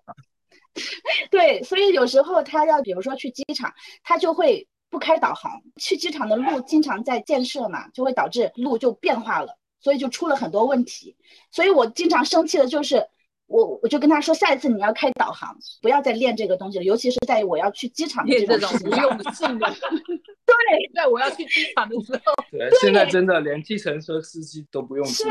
[1.30, 3.72] 对，所以有时候他要比如说去机场，
[4.02, 5.62] 他就会不开导航。
[5.80, 11.16] 去机场的路经常在建设嘛，就会导致路就变化了，所以就出了很多问题。
[11.50, 13.08] 所以我经常生气的就是。
[13.46, 19.00] 我我就跟他说，下一次你要开导航，不要再练这个东西了，尤其是在我要去机场的练这这种事情上。
[19.00, 19.58] 种无用的技能。
[20.46, 25.24] 对，在我要去机场的时候，对，现在真的连计程车司机都不用是，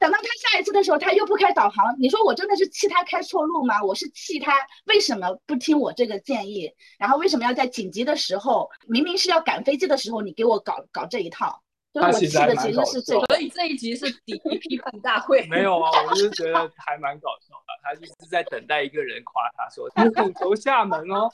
[0.00, 3.82] 等到他下一次的时候，他又不开导航，你说我真的是气他开错路吗？
[3.82, 4.52] 我是气他
[4.86, 11.62] 为什么不听我这个建议，然后为什么要在紧急的时候，明明是要赶飞机的时候，你给我搞搞这一套？
[11.94, 13.24] 就是他我气其实还蛮的其实是这个。
[13.26, 15.46] 所以这一集是第一批判大会。
[15.48, 17.72] 没有啊，我就是觉得还蛮搞笑的。
[17.84, 21.30] 他就是在等待一个人夸他说：“你很熟厦门哦，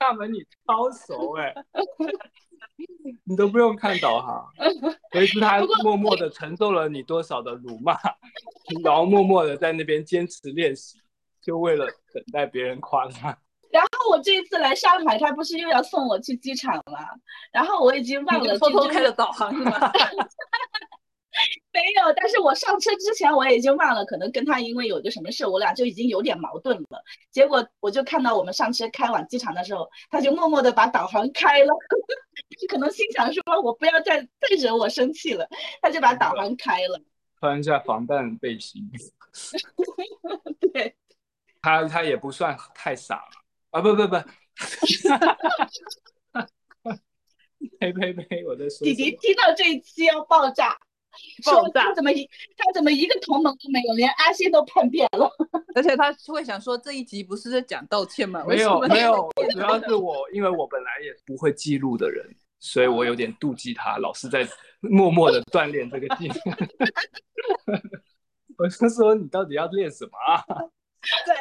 [0.00, 1.54] 厦门你超熟哎、
[3.24, 4.50] 你都不用看导航。”
[5.12, 7.96] 所以是他默默的承受了你多少的辱骂，
[8.82, 10.98] 然后默默的在那边坚持练习，
[11.40, 13.38] 就为了等待别人夸他。
[13.74, 17.18] 然后我这一次来上海，他不是又要送我去机场了，
[17.50, 19.72] 然后我已经忘了偷偷开这就是了导航是吗？
[21.72, 27.02] 没有，但是我上车之前我也已经忘了，可能跟他因为有个什么事，我俩就已经有点矛盾了。
[27.32, 31.74] 结果我就看到我们上车开往机场的时候，他就默默的把导航开了，
[32.60, 35.48] 就 可能心想说，我不要再再惹我生气了，
[35.82, 37.00] 他就把导航开了。
[37.40, 38.88] 穿一下防弹背心，
[40.72, 40.94] 对，
[41.60, 43.24] 他他也不算太傻
[43.74, 44.14] 啊，不不不，
[47.80, 48.44] 呸呸呸！
[48.46, 50.78] 我在说弟什么弟听到这一期要爆炸，
[51.44, 52.24] 爆炸他怎么一
[52.56, 55.28] 他怎么一个同盟都没有，连阿信都叛变了。
[55.74, 58.44] 而且他会想说这一集不是在讲道歉吗？
[58.46, 62.24] 没有没有，主要是我，因为我本来也不会记录的人，
[62.60, 64.48] 所以我有点妒忌他，老是在
[64.78, 66.36] 默默的锻炼这个技能。
[68.56, 70.44] 我是说，你到底要练什么啊？
[71.26, 71.34] 对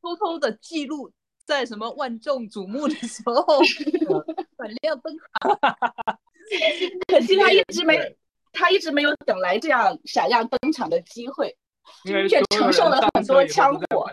[0.00, 1.10] 偷偷的记录，
[1.52, 3.62] 在什么万众瞩目的时候，
[4.58, 5.58] 闪亮登场。
[7.06, 8.16] 可惜他一直没
[8.52, 11.56] 他一直没有等来这样闪亮登场的机会。
[12.04, 14.08] 却承受了很多枪火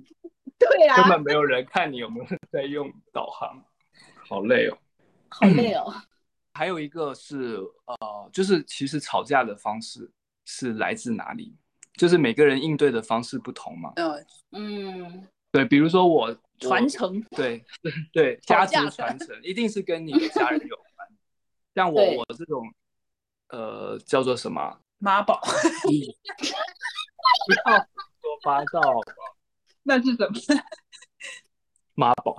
[0.58, 3.62] 对啊根，本没有人看你有没有在用导航，
[4.28, 4.78] 好累哦。
[5.28, 5.92] 好累哦。
[6.52, 7.56] 还有一个是
[7.86, 10.10] 呃，就是其实吵架的方式
[10.44, 11.56] 是来自哪里？
[11.94, 13.92] 就是每个人应对的方式不同嘛。
[13.96, 17.64] 嗯，嗯，对，比如说我传，承我对
[18.12, 20.86] 对， 家族传承一定是跟你的家人有关。
[21.74, 22.72] 像我我这种
[23.48, 24.80] 呃叫做什么？
[24.98, 25.48] 妈宝，不
[27.70, 27.86] 要说
[28.42, 28.80] 八道
[29.82, 30.32] 那是什么？
[31.94, 32.34] 妈宝，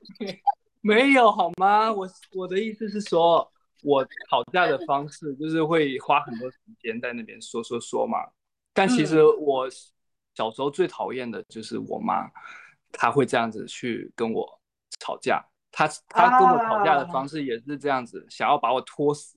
[0.82, 1.90] 没有好吗？
[1.92, 3.50] 我我的意思是说，
[3.82, 8.18] 我吵架的方式就是会花很多时间在那边说说说嘛。
[8.74, 9.66] 但其实我
[10.34, 12.30] 小时候最讨厌的就是我妈，
[12.92, 14.60] 她会这样子去跟我
[15.00, 15.44] 吵架。
[15.72, 19.36] 他他跟我吵架的方式也是这样子，想要把我拖死，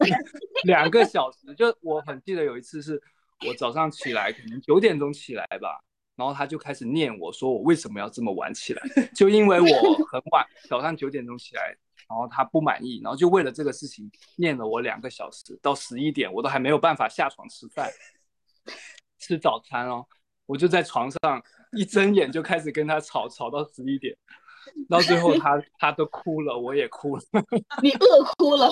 [0.64, 1.54] 两个小时。
[1.54, 3.00] 就我很记得有一次是
[3.46, 5.82] 我早上起来，可能九点钟起来吧，
[6.16, 8.82] 然后他就开始念我说我为什么要这么晚起来，
[9.14, 9.66] 就因为我
[10.12, 11.74] 很晚，早上九点钟起来，
[12.06, 17.90] 然后他不满意，然后就为了这个事情念了我两个小时，到十一点我都还没有办法下床吃饭，
[19.18, 20.04] 吃早餐哦，
[20.44, 24.16] 我就在床上一睁眼就开始跟他吵，吵到十一点，
[24.88, 27.22] 到最后他他都哭了，我也哭了。
[27.82, 28.70] 你饿哭了。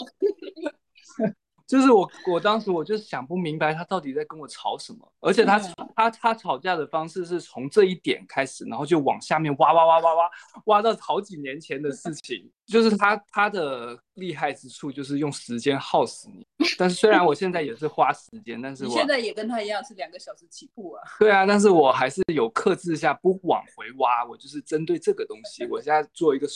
[1.69, 5.59] 就是我，我当时我就是想不明白他到底在跟我吵什么，而且他、
[5.95, 10.31] 他他吵架的方式是从这一点开始，然后就往下面挖挖挖挖挖
[10.65, 16.47] 挖到好几年前的事情， 就是他他的厉害之处就是用时间耗死你。
[16.79, 21.03] 但是虽然我现在也是花时间，但是我现在也跟他一样是两个小时起步啊？
[21.19, 26.49] 对啊，但是我还是有克制下不往回挖，我就是针对这个东西，我现在做一个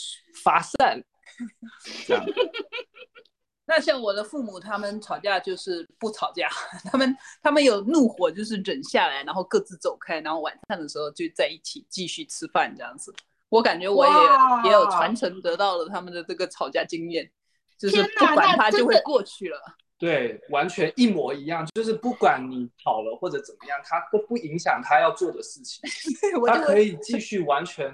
[0.43, 0.99] 发散，
[2.07, 2.25] 这样。
[3.65, 6.49] 那像我的父母，他们吵架就是不吵架，
[6.91, 13.13] 他们他们有怒火就是忍下来，然后各自走开，然后晚上的时候就在一起继续吃饭这样子。
[13.49, 17.31] 我感觉我也也有传承得到了他们的这个吵架经验，
[17.77, 19.57] 就是不管他就会过去了。
[19.99, 25.81] 对，完全一模一样，就是不管你吵了或者怎么样，他都不影响他要做的事情，
[26.45, 27.89] 他可以继续完全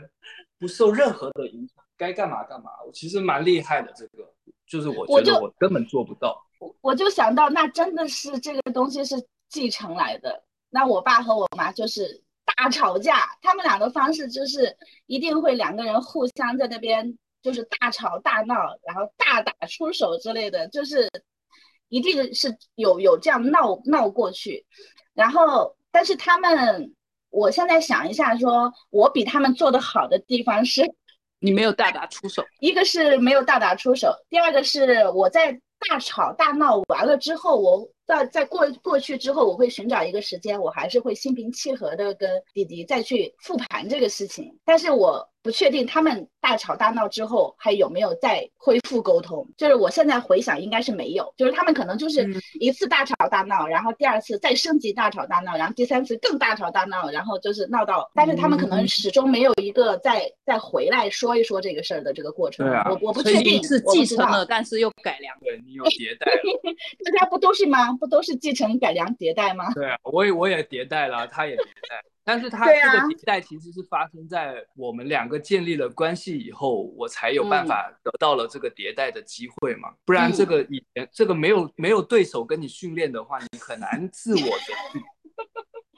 [0.58, 2.72] 不受任何的影响，该干嘛干嘛。
[2.88, 4.34] 我其实蛮厉害的，这个
[4.66, 6.42] 就是我觉得我根本做不到。
[6.60, 9.16] 我我就想到，那真的是这个东西是
[9.50, 10.44] 继承来的。
[10.70, 14.76] 那我爸和我妈就是大吵架，他们俩的方式就是
[15.06, 21.10] 一定会两个人互相在那边就是大吵大闹，然后大打出手之类的，就是
[21.90, 24.66] 一定是有有这样闹闹过去。
[25.14, 26.94] 然后，但是他们，
[27.30, 30.96] 我现在想一下说，我比他们做的好的地方是。
[31.40, 35.52] 你没有大打出手，一个是没有大打出手，第二个是我在
[35.90, 44.52] 大吵大闹完了之后，我在在过过去之后，我会寻找一个时间，我还是会心平气和的跟弟弟再去复盘这个事情。
[44.66, 49.48] 但是我不确定他们大吵大闹之后还有没有再恢复沟通。
[49.56, 62.66] 就是我现在回想，应该是没有，就是他们可能就是嗯一次大吵大闹，然后第二次再升级大吵大闹，然后第三次更大吵大闹，然后就是闹到，但是他们可能嗯始终没有一个再再回来说一说这个事儿的这个过程。
[62.66, 65.38] 对啊我我不确定是继承了，但是又改良。
[65.42, 66.42] 对你有迭代了，
[67.06, 67.99] 大家不都是吗？
[68.00, 69.72] 不都是继承、改良、迭代吗？
[69.74, 85.04] 对啊，我也我也迭代了，他也迭代，但是他这个迭代其实是发生在我们两个建立了关系以后，我才有办法得到了这个迭代的机会嘛，不然这个以前这个没有没有对手跟你训练的话，你很难自我的去。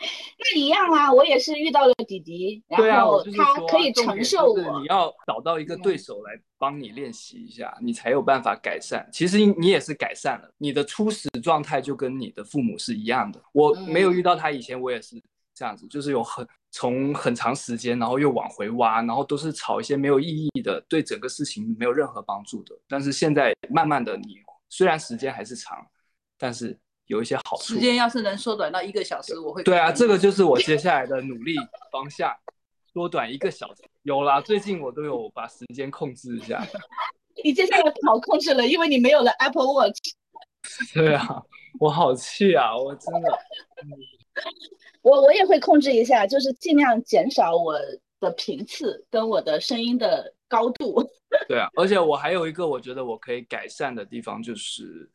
[0.39, 4.85] 那一样啊，我也是遇到了弟弟，然后他可以承受就是我你。
[4.87, 9.07] 要找到一个对手来帮你练习一下，你才有办法改善。
[9.11, 13.41] 其实你也是改善了，你的初始状态就跟你的父母是一样的。
[13.53, 15.21] 我没有遇到他以前，我也是
[15.53, 22.75] 这样子，就是有很从很长时间，然后又往回挖，然后都是吵一些没有意义的，对整个事情没有任何帮助的。
[22.87, 24.37] 但是现在慢慢的，你
[24.69, 25.85] 虽然时间还是长，
[26.37, 26.77] 但是
[27.12, 27.80] 有一些好处时。
[27.80, 31.53] 间要是能缩短到一个小时，我会对啊，这个就是我接下来的努力
[31.91, 32.34] 方向，
[32.93, 33.84] 缩短一个小时。
[34.03, 36.66] 有啦，最近我都有把时间控制一下。
[37.43, 39.99] 你接下来不好控制了，因为你没有了 Apple Watch。
[40.93, 41.43] 对啊，
[41.80, 42.78] 我好气啊！
[42.78, 43.39] 我真的，
[45.01, 47.76] 我我也会控制一下，就是尽量减少我
[48.20, 51.03] 的频次跟我的声音的高度。
[51.47, 55.09] 对啊，而且我还有一个我觉得我可以改善的地方，就是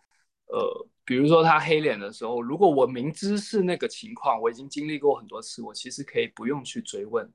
[0.48, 7.32] 呃，比如说他黑脸的时候，如果我明知是那个情况，我已经经历过很多次，我其实可以不用去追问，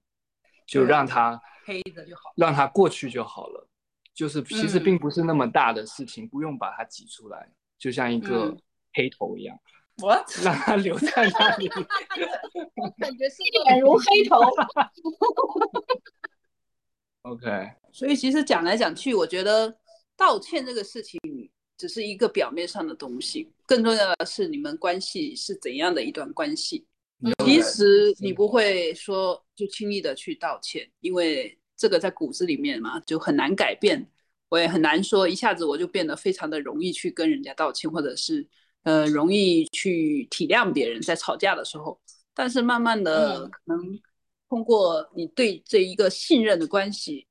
[0.68, 3.68] 就让他黑的就好，让他过去就好了。
[4.14, 7.50] 就是其实嗯并不是那么大的事情，不用把它挤出来，
[7.80, 8.60] 就像一个嗯
[8.94, 9.58] 黑头一样，
[10.04, 10.30] What？
[10.44, 11.70] 让它留在那里。
[13.00, 14.42] 感觉是一脸如黑头。
[17.24, 19.78] OK，所以其实讲来讲去，我觉得
[20.18, 21.18] 道歉这个事情
[21.82, 26.86] 只是一个表面上的东西，更重要的是你们关系是怎样的一段关系。
[27.44, 34.08] 其实你不会说就轻易的去道歉，因为这个在骨子里面嘛，就很难改变。
[34.50, 38.48] 我也很难说一下子我就变得非常的容易去跟人家道歉，或者是
[38.84, 42.00] 呃容易去体谅别人在吵架的时候。
[42.36, 44.00] 但是慢慢的，嗯可能
[44.48, 47.26] 通过你对这一个信任的关系，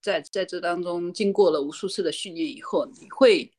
[0.00, 3.52] 在在这当中经过了无数次的训练以后，你会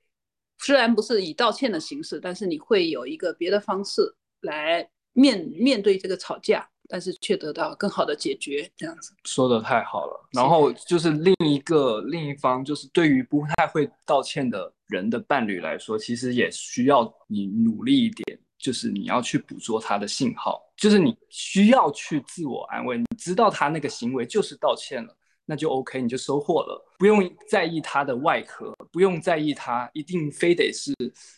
[0.60, 4.02] 虽然不是以道歉的形式，但是你会有一个别的方式
[4.42, 9.14] 来面面对这个吵架，但是却得到更好的解决，这样子。
[9.24, 10.30] 说的太好了。
[10.32, 25.17] 然后就是另一个另一方，就是对于不太会道歉的人的伴侣来说，其实也需要你努力一点，就是你要去捕捉他的信号，就是你需要去自我安慰，你知道他那个行为就是道歉了。
[25.50, 30.94] 那就 OK，你就收获了，不用在意他的外壳，不用在意他一定非得是，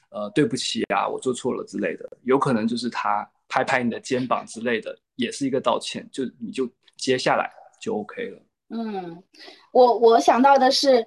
[0.10, 7.48] 呃，对不起啊，我做错了之类的，有可能就是他拍拍你的肩膀之类的，也是一个道歉，就你就接下来
[7.80, 8.42] 就 OK 了。
[8.70, 9.24] 嗯，
[9.72, 11.06] 我我想到的是，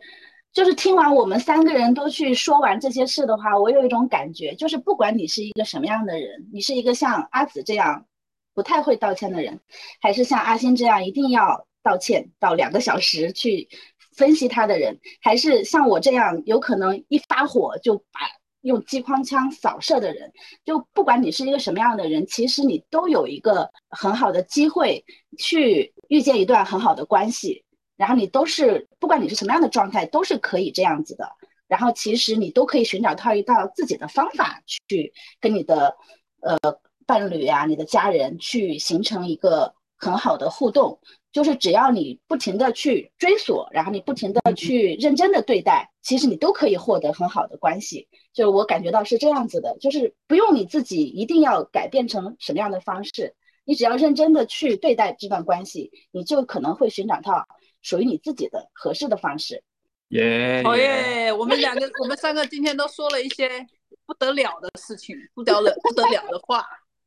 [0.52, 8.06] 就是听完我们三个人都去说完这些事的话，我有一种感觉，就是不管你是一个什么样的人，你是一个像阿紫这样
[8.54, 9.58] 不太会道歉的人，
[10.00, 13.68] 还是像阿星这样一定要道歉到两个小时去
[14.16, 18.20] 分析他的人，还是像我这样有可能一发火就把
[18.60, 20.32] 用激光枪扫射的人，
[20.64, 25.04] 就不管你是一个什么样的人，其实你都有一个很好的机会
[25.38, 27.64] 去遇见一段很好的关系，
[27.96, 31.28] 然后你都是不管你是什么样的状态，都是可以这样子的。
[31.66, 35.96] 然后其实你都可以寻找到一道自己的方法去跟你的
[36.42, 36.58] 呃
[37.06, 41.00] 伴侣啊、你的家人去形成一个很好的互动。
[41.32, 48.06] 就是只要你不停的去追索，然后你不停的去认真的对待，其实你都可以获得很好的关系。
[48.32, 57.46] 就是我感觉到是这样子的，就是不用你自己一定要改变成什么样的方式，你只要认真的去对待这段关系，你就可能会寻找到
[57.80, 59.62] 属于你自己的合适的方式。
[60.08, 61.32] 耶、好耶！
[61.32, 63.66] 我们两个，我们三个今天都说了一些
[64.04, 66.62] 不得了的事情，不得了不得了的话。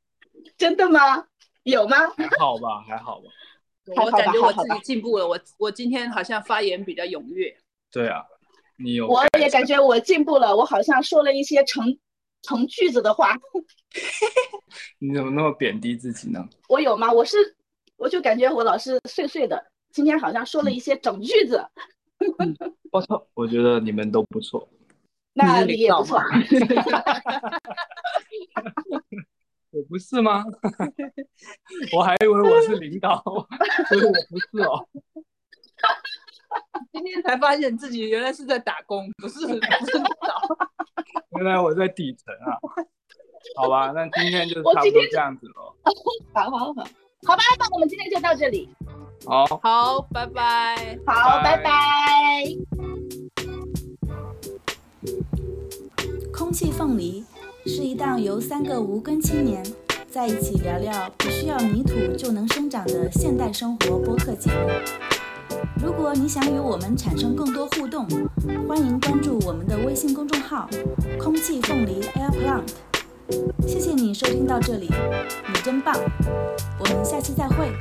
[0.57, 1.25] 真的吗？
[1.63, 1.97] 有吗？
[2.17, 3.29] 还好吧，还好吧。
[3.95, 7.55] 我感觉我自己进步了，我我今天好像发言比较踊跃。
[7.91, 8.23] 对啊，
[8.77, 11.97] 你有我也感觉我进步了，我好像说了一些成
[12.41, 13.35] 成句子的话，
[14.99, 16.47] 你怎么那么贬低自己呢？
[16.67, 17.11] 我有吗？
[17.11, 17.37] 我是
[17.97, 19.63] 我就感觉我老是碎碎的，
[19.93, 21.63] 今天好像说了一些整句子，
[22.91, 24.67] 我操，我觉得你们都不错。
[25.37, 26.19] 那你也不错。
[29.75, 30.45] 我不是吗？
[31.95, 33.21] 我还以为我是领导，
[33.89, 34.87] 所以我不是哦。
[36.93, 39.61] 今天才发现自己原来是在打工，不是不是领
[40.21, 40.39] 导。
[41.37, 42.55] 原来我在底层啊。
[43.57, 45.75] 好吧，那今天就差不多这样子了。
[46.33, 46.73] 好好好，
[47.27, 48.73] 好吧，那我们今天就到这里，
[49.25, 50.97] 好，好，拜拜。
[51.05, 52.43] 好，拜拜拜。
[56.33, 57.23] 空气凤梨
[57.67, 59.65] 是一档由三个无根青年
[60.07, 64.69] 在一起聊聊不需要泥土就能生长的现代生活播客节目。
[65.83, 68.07] 如果你想与我们产生更多互动，
[68.67, 70.69] 欢迎关注我们的微信公众号
[71.19, 73.67] “空气凤梨 Air Plant”。
[73.67, 74.87] 谢谢你收听到这里，
[75.47, 75.95] 你真棒！
[76.79, 77.71] 我们下期再会。